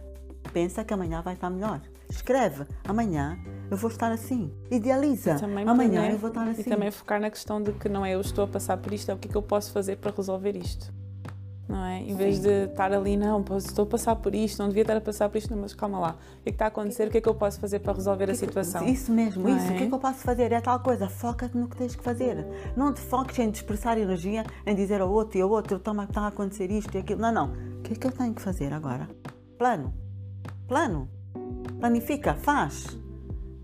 Pensa 0.52 0.84
que 0.84 0.94
amanhã 0.94 1.20
vai 1.20 1.34
estar 1.34 1.50
melhor. 1.50 1.80
Escreve, 2.08 2.64
amanhã 2.86 3.36
eu 3.68 3.76
vou 3.76 3.90
estar 3.90 4.12
assim. 4.12 4.52
Idealiza, 4.70 5.36
amanhã 5.66 6.08
eu 6.08 6.18
vou 6.18 6.28
estar 6.28 6.46
assim. 6.46 6.60
E 6.60 6.64
também 6.64 6.90
focar 6.92 7.20
na 7.20 7.30
questão 7.30 7.60
de 7.60 7.72
que 7.72 7.88
não 7.88 8.06
é 8.06 8.14
eu 8.14 8.20
estou 8.20 8.44
a 8.44 8.46
passar 8.46 8.76
por 8.76 8.92
isto, 8.92 9.10
é 9.10 9.14
o 9.14 9.18
que 9.18 9.26
é 9.26 9.30
que 9.32 9.36
eu 9.36 9.42
posso 9.42 9.72
fazer 9.72 9.96
para 9.96 10.12
resolver 10.14 10.56
isto. 10.56 10.94
Não 11.68 11.84
é? 11.84 12.00
Em 12.00 12.14
vez 12.14 12.36
Sim. 12.36 12.42
de 12.42 12.64
estar 12.66 12.92
ali, 12.92 13.16
não, 13.16 13.44
estou 13.56 13.82
a 13.82 13.86
passar 13.86 14.14
por 14.16 14.32
isto, 14.34 14.58
não 14.60 14.68
devia 14.68 14.82
estar 14.82 14.96
a 14.96 15.00
passar 15.00 15.28
por 15.28 15.36
isto, 15.36 15.50
não, 15.52 15.60
mas 15.62 15.74
calma 15.74 15.98
lá. 15.98 16.10
O 16.10 16.14
que 16.14 16.20
é 16.40 16.42
que 16.44 16.50
está 16.50 16.66
a 16.66 16.68
acontecer? 16.68 17.08
O 17.08 17.10
que 17.10 17.18
é 17.18 17.20
que 17.20 17.28
eu 17.28 17.34
posso 17.34 17.58
fazer 17.58 17.80
para 17.80 17.92
resolver 17.92 18.30
a 18.30 18.34
situação? 18.34 18.86
Isso 18.86 19.10
mesmo, 19.10 19.48
Não 19.48 19.56
isso. 19.56 19.66
é? 19.66 19.70
O 19.74 19.76
que 19.76 19.84
é 19.84 19.86
que 19.88 19.94
eu 19.94 19.98
posso 19.98 20.20
fazer? 20.20 20.52
É 20.52 20.60
tal 20.60 20.78
coisa. 20.78 21.08
Foca-te 21.08 21.56
no 21.56 21.68
que 21.68 21.76
tens 21.76 21.96
que 21.96 22.04
fazer. 22.04 22.46
Não 22.76 22.92
te 22.92 23.00
foques 23.00 23.36
em 23.40 23.50
dispersar 23.50 23.98
energia, 23.98 24.44
em 24.64 24.74
dizer 24.76 25.00
ao 25.00 25.10
outro 25.10 25.38
e 25.38 25.42
ao 25.42 25.50
outro, 25.50 25.80
toma, 25.80 26.04
está 26.04 26.20
a 26.22 26.26
acontecer 26.28 26.70
isto 26.70 26.94
e 26.94 26.98
aquilo. 26.98 27.20
Não, 27.20 27.32
não. 27.32 27.52
O 27.78 27.82
que 27.82 27.94
é 27.94 27.96
que 27.96 28.06
eu 28.06 28.12
tenho 28.12 28.32
que 28.32 28.42
fazer 28.42 28.72
agora? 28.72 29.08
Plano. 29.58 29.92
Plano. 30.68 31.08
Planifica, 31.80 32.34
faz. 32.34 32.96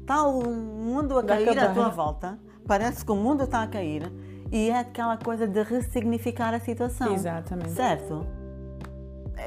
Está 0.01 0.27
o 0.27 0.43
mundo 0.53 1.19
a 1.19 1.23
cair 1.23 1.57
à 1.57 1.73
tua 1.73 1.89
volta. 1.89 2.37
Parece 2.67 3.05
que 3.05 3.13
o 3.13 3.17
mundo 3.17 3.45
está 3.45 3.63
a 3.63 3.67
cair. 3.69 4.13
E 4.53 4.69
é 4.69 4.79
aquela 4.79 5.17
coisa 5.17 5.49
de 5.49 5.63
ressignificar 5.63 6.53
a 6.53 6.61
situação. 6.61 7.15
Exatamente. 7.15 7.71
Certo? 7.71 8.27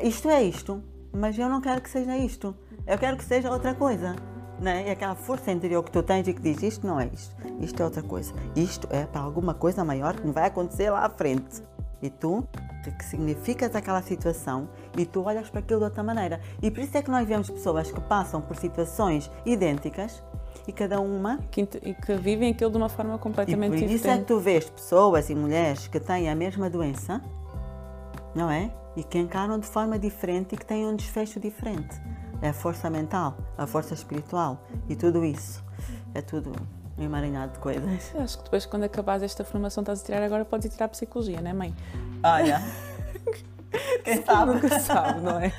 Isto 0.02 0.30
é 0.30 0.44
isto, 0.44 0.84
mas 1.14 1.38
eu 1.38 1.48
não 1.48 1.62
quero 1.62 1.80
que 1.80 1.90
seja 1.90 2.18
isto. 2.18 2.56
Eu 2.88 2.98
quero 2.98 3.16
que 3.16 3.24
seja 3.24 3.52
outra 3.52 3.76
coisa. 3.76 4.16
Né? 4.60 4.88
E 4.88 4.90
aquela 4.90 5.14
força 5.14 5.52
interior 5.52 5.84
que 5.84 5.92
tu 5.92 6.02
tens 6.02 6.28
e 6.28 6.34
que 6.34 6.42
diz 6.42 6.64
isto 6.64 6.88
não 6.88 7.00
é 7.00 7.10
isto, 7.14 7.36
isto 7.60 7.82
é 7.82 7.86
outra 7.86 8.02
coisa. 8.02 8.34
Isto 8.56 8.88
é 8.90 9.06
para 9.06 9.22
alguma 9.22 9.54
coisa 9.54 9.84
maior 9.84 10.16
que 10.16 10.26
me 10.26 10.34
vai 10.34 10.48
acontecer 10.48 10.90
lá 10.90 11.06
à 11.06 11.10
frente. 11.10 11.62
E 12.02 12.10
tu 12.10 12.48
que 12.84 12.92
que 12.92 13.06
significas 13.06 13.76
aquela 13.76 14.02
situação 14.02 14.70
e 14.98 15.06
tu 15.06 15.24
olhas 15.24 15.50
para 15.50 15.60
aquilo 15.60 15.80
de 15.80 15.86
outra 15.86 16.04
maneira. 16.04 16.40
E 16.62 16.72
por 16.72 16.80
isso 16.82 16.98
é 16.98 17.02
que 17.02 17.12
nós 17.12 17.28
vemos 17.28 17.50
pessoas 17.50 17.92
que 17.92 18.00
passam 18.02 18.42
por 18.42 18.56
situações 18.56 19.30
idênticas 19.46 20.24
e 20.68 20.72
cada 20.72 21.00
uma 21.00 21.38
Que 21.52 21.62
E 21.84 21.94
que 21.94 22.16
vivem 22.16 22.52
aquilo 22.52 22.72
de 22.72 22.78
uma 22.78 22.90
forma 22.90 23.16
e 23.16 23.20
completamente 23.20 23.70
por 23.72 23.76
isso 23.78 23.86
é 23.86 23.88
que 23.88 23.94
diferente. 23.98 24.26
tu 24.26 24.40
vês 24.40 24.70
pessoas 24.70 25.30
e 25.30 25.36
mulheres 25.36 25.88
que 25.88 26.00
têm 26.00 26.30
a 26.30 26.36
mesma 26.36 26.70
doença, 26.70 27.22
não 28.34 28.50
é? 28.50 28.72
E 28.96 29.04
que 29.04 29.18
encaram 29.18 29.60
de 29.60 29.68
forma 29.68 30.00
diferente 30.00 30.56
e 30.56 30.58
que 30.58 30.66
têm 30.66 30.86
um 30.86 30.96
desfecho 30.96 31.40
diferente. 31.40 32.00
É 32.42 32.50
a 32.50 32.54
força 32.54 32.90
mental, 32.90 33.38
a 33.58 33.66
força 33.66 33.94
espiritual 33.94 34.62
e 34.90 34.96
tudo 34.96 35.24
isso. 35.26 35.64
É 36.14 36.22
tudo 36.22 36.52
um 36.98 37.04
emaranhado 37.04 37.54
de 37.54 37.60
coisas. 37.60 38.14
Acho 38.16 38.38
que 38.38 38.44
depois, 38.46 38.66
quando 38.66 38.84
acabares 38.84 39.24
esta 39.24 39.44
formação, 39.44 39.82
estás 39.82 40.02
a 40.02 40.06
tirar 40.06 40.24
agora, 40.24 40.46
podes 40.46 40.66
ir 40.68 40.70
tirar 40.70 40.88
psicologia, 40.88 41.42
não 41.42 41.50
é, 41.52 41.54
mãe? 41.54 41.76
Olha, 42.24 42.62
quem 44.04 44.24
sabe? 44.24 44.54
Nunca 44.54 44.80
sabe, 44.80 45.22
não 45.22 45.40
é? 45.40 45.52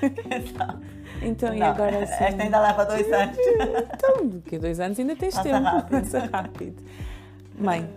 Então, 1.23 1.55
e 1.55 1.59
Não, 1.61 1.67
agora 1.69 2.03
assim? 2.03 2.25
Esta 2.25 2.43
ainda 2.43 2.61
leva 2.61 2.85
dois 2.85 3.13
anos. 3.13 3.37
Então, 3.95 4.57
a 4.57 4.59
dois 4.61 4.81
anos 4.81 4.99
ainda 4.99 5.17
tens 5.17 5.35
Passa 5.35 5.49
tempo. 5.49 5.65
rápido. 5.65 6.01
Passa 6.03 6.19
rápido. 6.33 6.83
Mãe, 7.59 7.91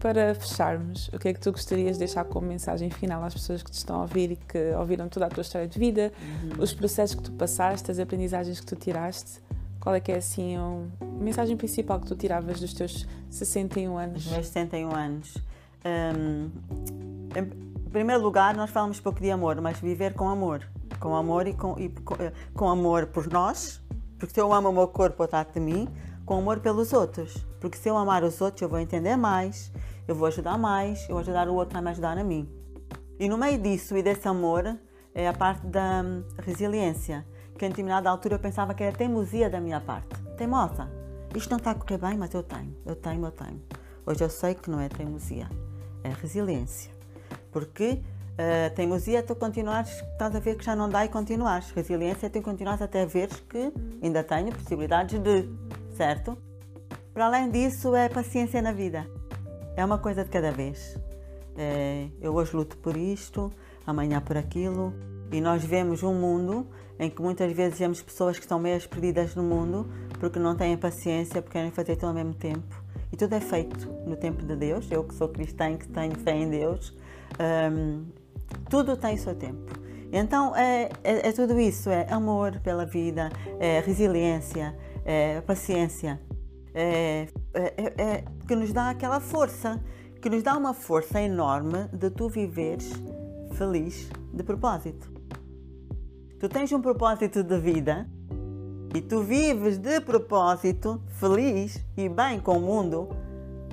para 0.00 0.34
fecharmos, 0.34 1.08
o 1.12 1.18
que 1.18 1.28
é 1.28 1.34
que 1.34 1.40
tu 1.40 1.52
gostarias 1.52 1.92
de 1.92 1.98
deixar 2.00 2.24
como 2.24 2.46
mensagem 2.46 2.88
final 2.90 3.22
às 3.22 3.34
pessoas 3.34 3.62
que 3.62 3.70
te 3.70 3.74
estão 3.74 3.96
a 3.96 4.00
ouvir 4.02 4.32
e 4.32 4.36
que 4.36 4.58
ouviram 4.78 5.08
toda 5.08 5.26
a 5.26 5.28
tua 5.28 5.42
história 5.42 5.68
de 5.68 5.78
vida, 5.78 6.10
Uhum. 6.20 6.62
os 6.62 6.72
processos 6.72 7.14
que 7.14 7.22
tu 7.22 7.32
passaste, 7.32 7.90
as 7.90 7.98
aprendizagens 7.98 8.58
que 8.58 8.66
tu 8.66 8.74
tiraste? 8.74 9.40
Qual 9.78 9.94
é 9.94 10.00
que 10.00 10.10
é 10.12 10.16
assim 10.16 10.56
um- 10.58 10.88
a 11.00 11.04
mensagem 11.04 11.56
principal 11.56 12.00
que 12.00 12.06
tu 12.06 12.14
tiravas 12.16 12.58
dos 12.58 12.72
teus 12.72 13.06
61 13.30 13.98
anos? 13.98 14.24
Os 14.26 14.32
meus 14.32 14.46
61 14.46 14.94
anos. 14.96 15.36
Em 17.36 17.44
primeiro 17.92 18.22
lugar, 18.22 18.56
nós 18.56 18.70
falamos 18.70 18.98
pouco 18.98 19.20
de 19.20 19.30
amor, 19.30 19.60
mas 19.60 19.78
viver 19.78 20.14
com 20.14 20.28
amor. 20.28 20.66
Com 20.98 21.14
amor 21.14 21.46
e 21.46 21.52
com, 21.52 21.78
e 21.78 21.88
com, 21.90 22.14
eh, 22.14 22.32
com 22.54 22.68
amor 22.68 23.06
por 23.06 23.30
nós, 23.30 23.82
porque 24.18 24.34
se 24.34 24.40
eu 24.40 24.52
amo 24.52 24.70
o 24.70 24.72
meu 24.72 24.88
corpo, 24.88 25.26
trata 25.26 25.58
de 25.58 25.60
mim, 25.60 25.88
com 26.24 26.38
amor 26.38 26.60
pelos 26.60 26.92
outros. 26.92 27.44
Porque 27.60 27.76
se 27.76 27.88
eu 27.88 27.96
amar 27.96 28.24
os 28.24 28.40
outros, 28.40 28.62
eu 28.62 28.68
vou 28.68 28.78
entender 28.78 29.16
mais, 29.16 29.72
eu 30.08 30.14
vou 30.14 30.26
ajudar 30.26 30.56
mais, 30.56 31.02
eu 31.02 31.14
vou 31.14 31.18
ajudar 31.18 31.48
o 31.48 31.54
outro 31.54 31.76
a 31.76 31.82
me 31.82 31.90
ajudar 31.90 32.16
a 32.16 32.24
mim. 32.24 32.48
E 33.18 33.28
no 33.28 33.36
meio 33.36 33.58
disso 33.58 33.96
e 33.96 34.02
desse 34.02 34.26
amor 34.26 34.78
é 35.14 35.28
a 35.28 35.32
parte 35.32 35.66
da 35.66 36.02
hum, 36.04 36.24
resiliência, 36.38 37.26
que 37.58 37.66
em 37.66 37.68
determinada 37.68 38.08
altura 38.08 38.36
eu 38.36 38.38
pensava 38.38 38.74
que 38.74 38.82
era 38.82 38.96
teimosia 38.96 39.50
da 39.50 39.60
minha 39.60 39.80
parte. 39.80 40.14
Teimosa. 40.36 40.88
Isto 41.34 41.50
não 41.50 41.58
está 41.58 41.72
a 41.72 41.74
correr 41.74 41.98
bem, 41.98 42.16
mas 42.16 42.32
eu 42.32 42.42
tenho, 42.42 42.76
eu 42.86 42.96
tenho, 42.96 43.24
eu 43.24 43.32
tenho. 43.32 43.60
Hoje 44.06 44.22
eu 44.22 44.30
sei 44.30 44.54
que 44.54 44.70
não 44.70 44.80
é 44.80 44.88
teimosia, 44.88 45.48
é 46.04 46.10
resiliência. 46.10 46.92
Porque 47.52 47.92
uh, 47.92 48.74
teimosia 48.74 49.20
é 49.20 49.22
tu 49.22 49.36
continuares, 49.36 49.90
estás 49.90 50.34
a 50.34 50.40
ver 50.40 50.56
que 50.56 50.64
já 50.64 50.74
não 50.74 50.88
dá 50.88 51.04
e 51.04 51.08
continuares. 51.08 51.70
Resiliência 51.70 52.26
é 52.26 52.30
tu 52.30 52.42
continuares 52.42 52.82
até 52.82 53.06
veres 53.06 53.38
que 53.40 53.72
ainda 54.02 54.24
tenho 54.24 54.52
possibilidades 54.52 55.20
de, 55.20 55.48
certo? 55.94 56.36
Para 57.12 57.26
além 57.26 57.50
disso, 57.50 57.94
é 57.94 58.08
paciência 58.08 58.60
na 58.62 58.72
vida. 58.72 59.06
É 59.76 59.84
uma 59.84 59.98
coisa 59.98 60.24
de 60.24 60.30
cada 60.30 60.50
vez. 60.50 60.98
É, 61.56 62.08
eu 62.20 62.34
hoje 62.34 62.56
luto 62.56 62.76
por 62.78 62.96
isto, 62.96 63.52
amanhã 63.86 64.20
por 64.20 64.36
aquilo, 64.36 64.94
e 65.30 65.40
nós 65.40 65.62
vemos 65.62 66.02
um 66.02 66.14
mundo 66.14 66.66
em 66.98 67.10
que 67.10 67.20
muitas 67.20 67.52
vezes 67.52 67.78
vemos 67.78 68.02
pessoas 68.02 68.36
que 68.36 68.44
estão 68.44 68.58
meio 68.58 68.80
perdidas 68.88 69.34
no 69.34 69.42
mundo 69.42 69.90
porque 70.20 70.38
não 70.38 70.54
têm 70.54 70.76
paciência, 70.76 71.42
porque 71.42 71.58
querem 71.58 71.70
fazer 71.70 71.96
tudo 71.96 72.08
ao 72.08 72.14
mesmo 72.14 72.34
tempo. 72.34 72.82
E 73.12 73.16
tudo 73.16 73.34
é 73.34 73.40
feito 73.40 73.90
no 74.06 74.16
tempo 74.16 74.44
de 74.44 74.54
Deus. 74.56 74.90
Eu 74.90 75.04
que 75.04 75.14
sou 75.14 75.28
cristã, 75.28 75.76
que 75.76 75.88
tenho 75.88 76.16
fé 76.18 76.32
em 76.32 76.48
Deus, 76.48 76.94
um, 77.40 78.04
tudo 78.68 78.96
tem 78.96 79.14
o 79.14 79.18
seu 79.18 79.34
tempo. 79.34 79.72
Então 80.12 80.54
é, 80.54 80.90
é, 81.02 81.28
é, 81.28 81.32
tudo 81.32 81.58
isso: 81.58 81.88
é 81.90 82.06
amor 82.10 82.60
pela 82.60 82.84
vida, 82.84 83.30
é 83.58 83.80
resiliência, 83.80 84.76
é 85.04 85.40
paciência, 85.40 86.20
é, 86.74 87.28
é, 87.54 87.74
é, 87.76 88.02
é 88.02 88.24
que 88.46 88.54
nos 88.54 88.72
dá 88.72 88.90
aquela 88.90 89.20
força 89.20 89.80
que 90.22 90.30
nos 90.30 90.44
dá 90.44 90.56
uma 90.56 90.72
força 90.72 91.20
enorme 91.20 91.88
de 91.92 92.08
tu 92.08 92.28
viveres 92.28 92.92
feliz 93.54 94.08
de 94.32 94.44
propósito. 94.44 95.10
Tu 96.38 96.48
tens 96.48 96.72
um 96.72 96.80
propósito 96.80 97.42
de 97.42 97.58
vida 97.58 98.08
e 98.94 99.00
tu 99.00 99.22
vives 99.22 99.78
de 99.78 100.00
propósito, 100.00 101.02
feliz 101.08 101.84
e 101.96 102.08
bem 102.08 102.38
com 102.38 102.58
o 102.58 102.60
mundo, 102.60 103.08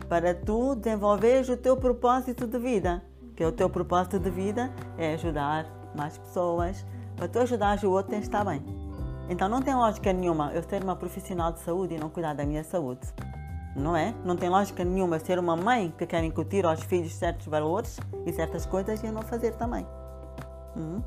para 0.08 0.34
tu 0.34 0.74
desenvolveres 0.74 1.50
o 1.50 1.58
teu 1.58 1.78
propósito 1.78 2.48
de 2.48 2.58
vida. 2.58 3.04
Que 3.40 3.46
o 3.46 3.54
teu 3.54 3.70
propósito 3.70 4.20
de 4.20 4.30
vida 4.30 4.70
é 4.98 5.14
ajudar 5.14 5.66
mais 5.96 6.18
pessoas. 6.18 6.86
Para 7.16 7.30
tu 7.30 7.40
ajudares 7.40 7.82
o 7.84 7.90
outro, 7.90 8.10
tens 8.10 8.24
de 8.24 8.26
estar 8.26 8.44
bem. 8.44 8.62
Então 9.30 9.48
não 9.48 9.62
tem 9.62 9.74
lógica 9.74 10.12
nenhuma 10.12 10.52
eu 10.54 10.62
ser 10.62 10.84
uma 10.84 10.94
profissional 10.94 11.54
de 11.54 11.60
saúde 11.62 11.96
e 11.96 11.98
não 11.98 12.10
cuidar 12.10 12.34
da 12.34 12.46
minha 12.46 12.66
saúde 12.66 13.08
não 13.80 13.96
é? 13.96 14.14
Não 14.26 14.36
tem 14.36 14.50
lógica 14.50 14.84
nenhuma 14.84 15.20
ser 15.20 15.40
uma 15.40 15.56
mãe 15.56 15.94
que 15.98 16.06
quer 16.06 16.22
incutir 16.22 16.66
aos 16.66 16.84
filhos 16.84 17.16
certos 17.16 17.48
valores 17.48 17.98
e 18.26 18.34
certas 18.34 18.66
coisas 18.66 19.02
e 19.02 19.06
eu 19.06 19.14
não 19.14 19.22
fazer 19.22 19.54
também. 19.54 19.88
Hum? 20.76 21.02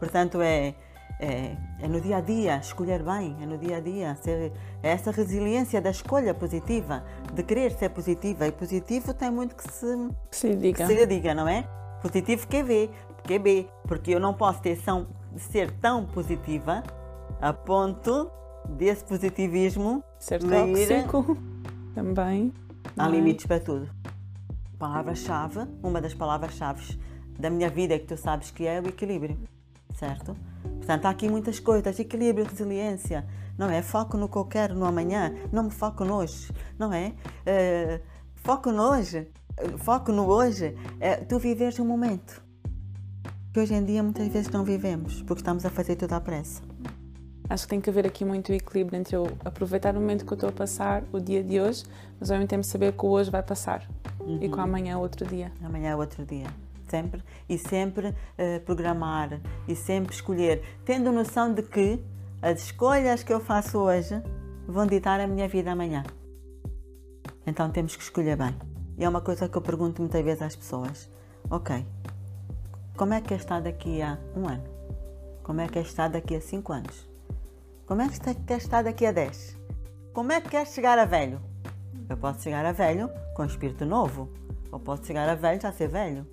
Portanto, 0.00 0.40
é, 0.40 0.74
é, 1.18 1.56
é, 1.80 1.88
no 1.88 2.00
dia 2.00 2.18
a 2.18 2.20
dia 2.20 2.58
escolher 2.58 3.02
bem, 3.02 3.36
é 3.40 3.46
no 3.46 3.56
dia 3.56 3.78
a 3.78 3.80
dia 3.80 4.14
ser, 4.16 4.52
é 4.82 4.90
essa 4.90 5.10
resiliência 5.10 5.80
da 5.80 5.90
escolha 5.90 6.34
positiva, 6.34 7.04
de 7.32 7.42
querer 7.42 7.72
ser 7.72 7.90
positiva. 7.90 8.46
E 8.46 8.52
positivo 8.52 9.14
tem 9.14 9.30
muito 9.30 9.54
que 9.54 9.64
se, 9.72 9.86
que 10.30 10.36
se 10.36 10.54
diga, 10.54 10.86
que 10.86 10.94
se 10.94 11.06
diga 11.06 11.34
não 11.34 11.48
é? 11.48 11.66
Positivo 12.02 12.46
que 12.46 12.56
é 12.56 12.62
B, 12.62 12.90
que 13.24 13.34
é 13.34 13.38
B, 13.38 13.68
porque 13.86 14.14
eu 14.14 14.20
não 14.20 14.34
posso 14.34 14.60
ter 14.60 14.76
são, 14.76 15.06
ser 15.36 15.70
tão 15.78 16.04
positiva 16.04 16.82
a 17.40 17.52
ponto 17.52 18.30
desse 18.68 19.04
positivismo 19.04 20.02
ser 20.18 20.40
tóxico. 20.42 21.36
Também. 21.94 22.52
Há 22.96 23.06
é? 23.06 23.10
limites 23.10 23.46
para 23.46 23.60
tudo. 23.60 23.88
Palavra-chave, 24.78 25.60
uma 25.82 26.00
das 26.00 26.12
palavras-chave 26.12 26.98
da 27.38 27.48
minha 27.48 27.70
vida 27.70 27.94
é 27.94 27.98
que 27.98 28.06
tu 28.06 28.16
sabes 28.16 28.50
que 28.50 28.66
é 28.66 28.80
o 28.80 28.88
equilíbrio, 28.88 29.38
certo? 29.94 30.36
Portanto, 30.86 31.06
há 31.06 31.10
aqui 31.10 31.28
muitas 31.28 31.58
coisas: 31.58 31.98
equilíbrio, 31.98 32.46
resiliência, 32.46 33.26
não 33.58 33.68
é? 33.68 33.82
Foco 33.82 34.16
no 34.16 34.28
que 34.28 34.36
eu 34.36 34.44
quero 34.44 34.74
no 34.76 34.84
amanhã, 34.84 35.34
não 35.50 35.64
me 35.64 35.70
foco 35.70 36.04
no 36.04 36.14
hoje, 36.14 36.48
não 36.78 36.92
é? 36.92 37.12
Uh, 37.42 38.00
foco 38.36 38.70
no 38.70 38.84
hoje, 38.84 39.26
foco 39.78 40.12
no 40.12 40.28
hoje, 40.28 40.76
é 41.00 41.16
tu 41.16 41.40
viveres 41.40 41.80
o 41.80 41.82
um 41.82 41.86
momento. 41.86 42.40
Que 43.52 43.58
hoje 43.58 43.74
em 43.74 43.84
dia 43.84 44.00
muitas 44.00 44.28
vezes 44.28 44.48
não 44.50 44.62
vivemos, 44.62 45.22
porque 45.22 45.40
estamos 45.40 45.66
a 45.66 45.70
fazer 45.70 45.96
tudo 45.96 46.12
à 46.12 46.20
pressa. 46.20 46.62
Acho 47.48 47.64
que 47.64 47.70
tem 47.70 47.80
que 47.80 47.90
haver 47.90 48.06
aqui 48.06 48.24
muito 48.24 48.52
equilíbrio 48.52 48.98
entre 48.98 49.16
eu 49.16 49.26
aproveitar 49.44 49.96
o 49.96 50.00
momento 50.00 50.24
que 50.24 50.32
eu 50.32 50.36
estou 50.36 50.50
a 50.50 50.52
passar, 50.52 51.02
o 51.12 51.18
dia 51.18 51.42
de 51.42 51.60
hoje, 51.60 51.84
mas 52.20 52.30
ao 52.30 52.36
mesmo 52.36 52.48
tempo 52.48 52.64
saber 52.64 52.92
que 52.92 53.04
o 53.04 53.08
hoje 53.08 53.30
vai 53.30 53.42
passar 53.42 53.88
uhum. 54.20 54.38
e 54.40 54.48
que 54.48 54.60
amanhã 54.60 54.92
é 54.92 54.96
outro 54.96 55.26
dia. 55.26 55.50
Amanhã 55.64 55.90
é 55.90 55.96
outro 55.96 56.24
dia. 56.24 56.46
Sempre. 56.86 57.22
E 57.48 57.58
sempre 57.58 58.08
uh, 58.08 58.60
programar 58.64 59.40
e 59.66 59.74
sempre 59.74 60.14
escolher, 60.14 60.62
tendo 60.84 61.10
noção 61.10 61.52
de 61.52 61.62
que 61.62 62.02
as 62.40 62.62
escolhas 62.62 63.22
que 63.22 63.32
eu 63.32 63.40
faço 63.40 63.78
hoje 63.78 64.22
vão 64.66 64.86
ditar 64.86 65.20
a 65.20 65.26
minha 65.26 65.48
vida 65.48 65.72
amanhã. 65.72 66.04
Então 67.46 67.70
temos 67.70 67.96
que 67.96 68.02
escolher 68.02 68.36
bem. 68.36 68.54
E 68.98 69.04
é 69.04 69.08
uma 69.08 69.20
coisa 69.20 69.48
que 69.48 69.56
eu 69.56 69.62
pergunto 69.62 70.00
muitas 70.00 70.24
vezes 70.24 70.42
às 70.42 70.56
pessoas: 70.56 71.10
ok, 71.50 71.84
como 72.96 73.14
é 73.14 73.20
que 73.20 73.34
é 73.34 73.36
estar 73.36 73.60
daqui 73.60 74.00
a 74.00 74.18
um 74.34 74.48
ano? 74.48 74.64
Como 75.42 75.60
é 75.60 75.68
que 75.68 75.78
é 75.78 75.82
estar 75.82 76.08
daqui 76.08 76.34
a 76.34 76.40
cinco 76.40 76.72
anos? 76.72 77.08
Como 77.86 78.02
é 78.02 78.08
que 78.08 78.18
quer 78.44 78.56
estar 78.56 78.82
daqui 78.82 79.06
a 79.06 79.12
10? 79.12 79.56
Como 80.12 80.32
é 80.32 80.40
que 80.40 80.48
quer 80.48 80.66
chegar 80.66 80.98
a 80.98 81.04
velho? 81.04 81.40
Eu 82.08 82.16
posso 82.16 82.40
chegar 82.42 82.66
a 82.66 82.72
velho 82.72 83.08
com 83.34 83.44
espírito 83.44 83.84
novo, 83.84 84.28
ou 84.72 84.80
posso 84.80 85.04
chegar 85.04 85.28
a 85.28 85.36
velho 85.36 85.60
já 85.60 85.70
ser 85.70 85.88
velho. 85.88 86.26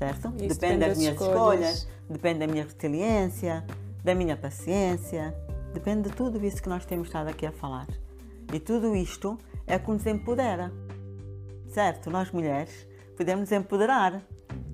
Certo? 0.00 0.30
Depende, 0.30 0.54
depende, 0.54 0.78
das, 0.78 0.88
das 0.88 0.98
minhas 0.98 1.12
escolhas. 1.20 1.34
escolhas, 1.36 1.88
depende 2.08 2.38
da 2.38 2.46
minha 2.46 2.64
resiliência, 2.64 3.66
da 4.02 4.14
minha 4.14 4.34
paciência, 4.34 5.36
depende 5.74 6.08
de 6.08 6.16
tudo 6.16 6.42
isso 6.42 6.62
que 6.62 6.70
nós 6.70 6.86
temos 6.86 7.08
estado 7.08 7.28
aqui 7.28 7.44
a 7.44 7.52
falar. 7.52 7.86
E 8.50 8.58
tudo 8.58 8.96
isto 8.96 9.36
é 9.66 9.78
que 9.78 9.90
nos 9.90 10.06
empodera. 10.06 10.72
Certo? 11.68 12.10
Nós 12.10 12.30
mulheres 12.30 12.88
podemos 13.14 13.50
nos 13.50 13.52
empoderar, 13.52 14.22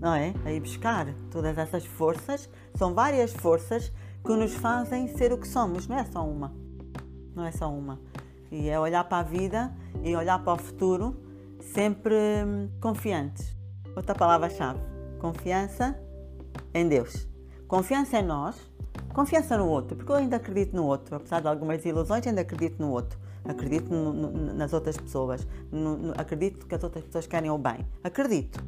não 0.00 0.14
é? 0.14 0.32
Aí 0.44 0.60
buscar 0.60 1.12
todas 1.28 1.58
essas 1.58 1.84
forças, 1.84 2.48
são 2.76 2.94
várias 2.94 3.32
forças 3.32 3.92
que 4.24 4.32
nos 4.32 4.54
fazem 4.54 5.08
ser 5.08 5.32
o 5.32 5.38
que 5.38 5.48
somos, 5.48 5.88
não 5.88 5.98
é 5.98 6.04
só 6.04 6.24
uma. 6.24 6.54
Não 7.34 7.44
é 7.44 7.50
só 7.50 7.68
uma. 7.68 8.00
E 8.52 8.68
é 8.68 8.78
olhar 8.78 9.02
para 9.02 9.18
a 9.18 9.22
vida 9.24 9.74
e 10.04 10.14
olhar 10.14 10.38
para 10.44 10.52
o 10.52 10.56
futuro 10.56 11.20
sempre 11.60 12.14
hum, 12.14 12.68
confiantes. 12.80 13.56
Outra 13.96 14.14
palavra-chave: 14.14 14.95
confiança 15.32 15.98
em 16.74 16.88
Deus. 16.88 17.28
Confiança 17.66 18.18
em 18.18 18.24
nós, 18.24 18.56
confiança 19.12 19.56
no 19.56 19.66
outro, 19.68 19.96
porque 19.96 20.10
eu 20.12 20.16
ainda 20.16 20.36
acredito 20.36 20.74
no 20.76 20.84
outro, 20.84 21.16
apesar 21.16 21.40
de 21.40 21.48
algumas 21.48 21.84
ilusões, 21.84 22.26
ainda 22.26 22.42
acredito 22.42 22.80
no 22.80 22.90
outro. 22.90 23.18
Acredito 23.44 23.92
no, 23.92 24.12
no, 24.12 24.54
nas 24.54 24.72
outras 24.72 24.96
pessoas, 24.96 25.46
no, 25.70 26.12
acredito 26.16 26.66
que 26.66 26.74
as 26.74 26.82
outras 26.82 27.04
pessoas 27.04 27.26
querem 27.26 27.50
o 27.50 27.58
bem. 27.58 27.86
Acredito. 28.02 28.62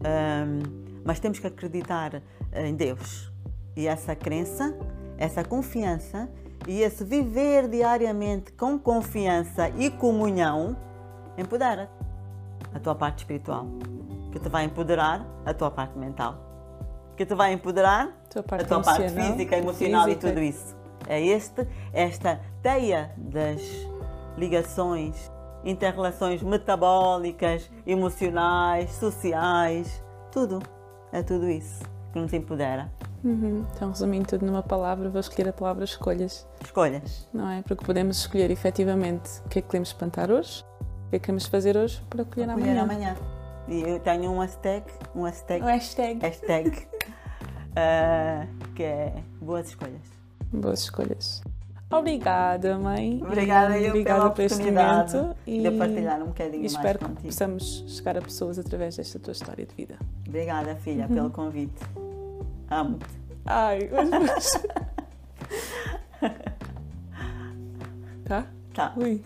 Um, 0.00 1.00
mas 1.04 1.20
temos 1.20 1.38
que 1.38 1.46
acreditar 1.46 2.22
em 2.54 2.74
Deus. 2.74 3.30
E 3.76 3.86
essa 3.86 4.14
crença 4.14 4.74
essa 5.22 5.44
confiança 5.44 6.28
e 6.66 6.80
esse 6.80 7.04
viver 7.04 7.68
diariamente 7.68 8.52
com 8.52 8.78
confiança 8.78 9.68
e 9.70 9.88
comunhão 9.88 10.76
empodera 11.38 11.88
a 12.74 12.80
tua 12.80 12.94
parte 12.94 13.18
espiritual, 13.18 13.66
que 14.32 14.40
te 14.40 14.48
vai 14.48 14.64
empoderar 14.64 15.24
a 15.44 15.52
tua 15.52 15.70
parte 15.70 15.96
mental, 15.98 16.38
que 17.16 17.26
te 17.26 17.34
vai 17.34 17.52
empoderar 17.52 18.08
tua 18.30 18.40
a 18.40 18.64
tua 18.64 18.80
parte 18.80 19.08
física, 19.10 19.56
emocional 19.56 20.06
física. 20.06 20.28
e 20.28 20.30
tudo 20.30 20.42
isso. 20.42 20.76
É 21.06 21.20
este, 21.20 21.68
esta 21.92 22.40
teia 22.62 23.12
das 23.16 23.60
ligações, 24.36 25.30
interrelações 25.64 26.42
metabólicas, 26.42 27.70
emocionais, 27.86 28.90
sociais, 28.92 30.02
tudo. 30.30 30.60
É 31.12 31.22
tudo 31.22 31.48
isso 31.50 31.82
que 32.12 32.18
nos 32.18 32.32
empodera. 32.32 32.90
Uhum. 33.24 33.64
Então, 33.74 33.90
resumindo 33.90 34.26
tudo 34.26 34.46
numa 34.46 34.62
palavra, 34.62 35.08
vou 35.08 35.20
escolher 35.20 35.48
a 35.48 35.52
palavra 35.52 35.84
escolhas. 35.84 36.46
Escolhas. 36.60 37.28
Não 37.32 37.48
é? 37.48 37.62
Porque 37.62 37.84
podemos 37.84 38.18
escolher 38.18 38.50
efetivamente 38.50 39.40
o 39.44 39.48
que 39.48 39.58
é 39.58 39.62
que 39.62 39.68
queremos 39.68 39.92
plantar 39.92 40.30
hoje, 40.30 40.64
o 41.06 41.10
que 41.10 41.16
é 41.16 41.18
que 41.18 41.26
queremos 41.26 41.46
fazer 41.46 41.76
hoje 41.76 42.02
para 42.08 42.24
colher, 42.24 42.46
para 42.46 42.56
colher 42.56 42.78
amanhã. 42.78 43.16
E 43.68 43.80
eu 43.82 44.00
tenho 44.00 44.30
um 44.32 44.38
hashtag, 44.40 44.84
um 45.14 45.22
hashtag, 45.22 45.62
um 45.62 45.66
hashtag, 45.66 46.20
hashtag 46.20 46.68
uh, 47.70 48.46
que 48.74 48.82
é 48.82 49.14
boas 49.40 49.68
escolhas. 49.68 50.02
Boas 50.52 50.80
escolhas. 50.80 51.42
Obrigada, 51.90 52.78
mãe. 52.78 53.20
Obrigada 53.22 53.78
e 53.78 53.84
eu 53.84 53.90
obrigada 53.90 54.20
pela 54.20 54.30
por 54.30 54.42
este 54.42 54.62
momento. 54.62 55.36
de 55.46 55.70
partilhar 55.72 56.22
um 56.22 56.26
bocadinho 56.26 56.56
e 56.56 56.60
mais 56.60 56.72
espero 56.72 56.98
que 56.98 57.04
contigo. 57.04 57.26
possamos 57.28 57.84
chegar 57.86 58.16
a 58.16 58.22
pessoas 58.22 58.58
através 58.58 58.96
desta 58.96 59.18
tua 59.18 59.32
história 59.32 59.66
de 59.66 59.74
vida. 59.74 59.96
Obrigada, 60.26 60.74
filha, 60.76 61.06
Uhum. 61.06 61.14
pelo 61.14 61.30
convite. 61.30 61.82
Amo-te. 62.70 63.04
Ai, 63.44 63.90
mas... 63.92 64.62
tá? 68.24 68.46
Tá. 68.74 68.92
Ui. 68.96 69.22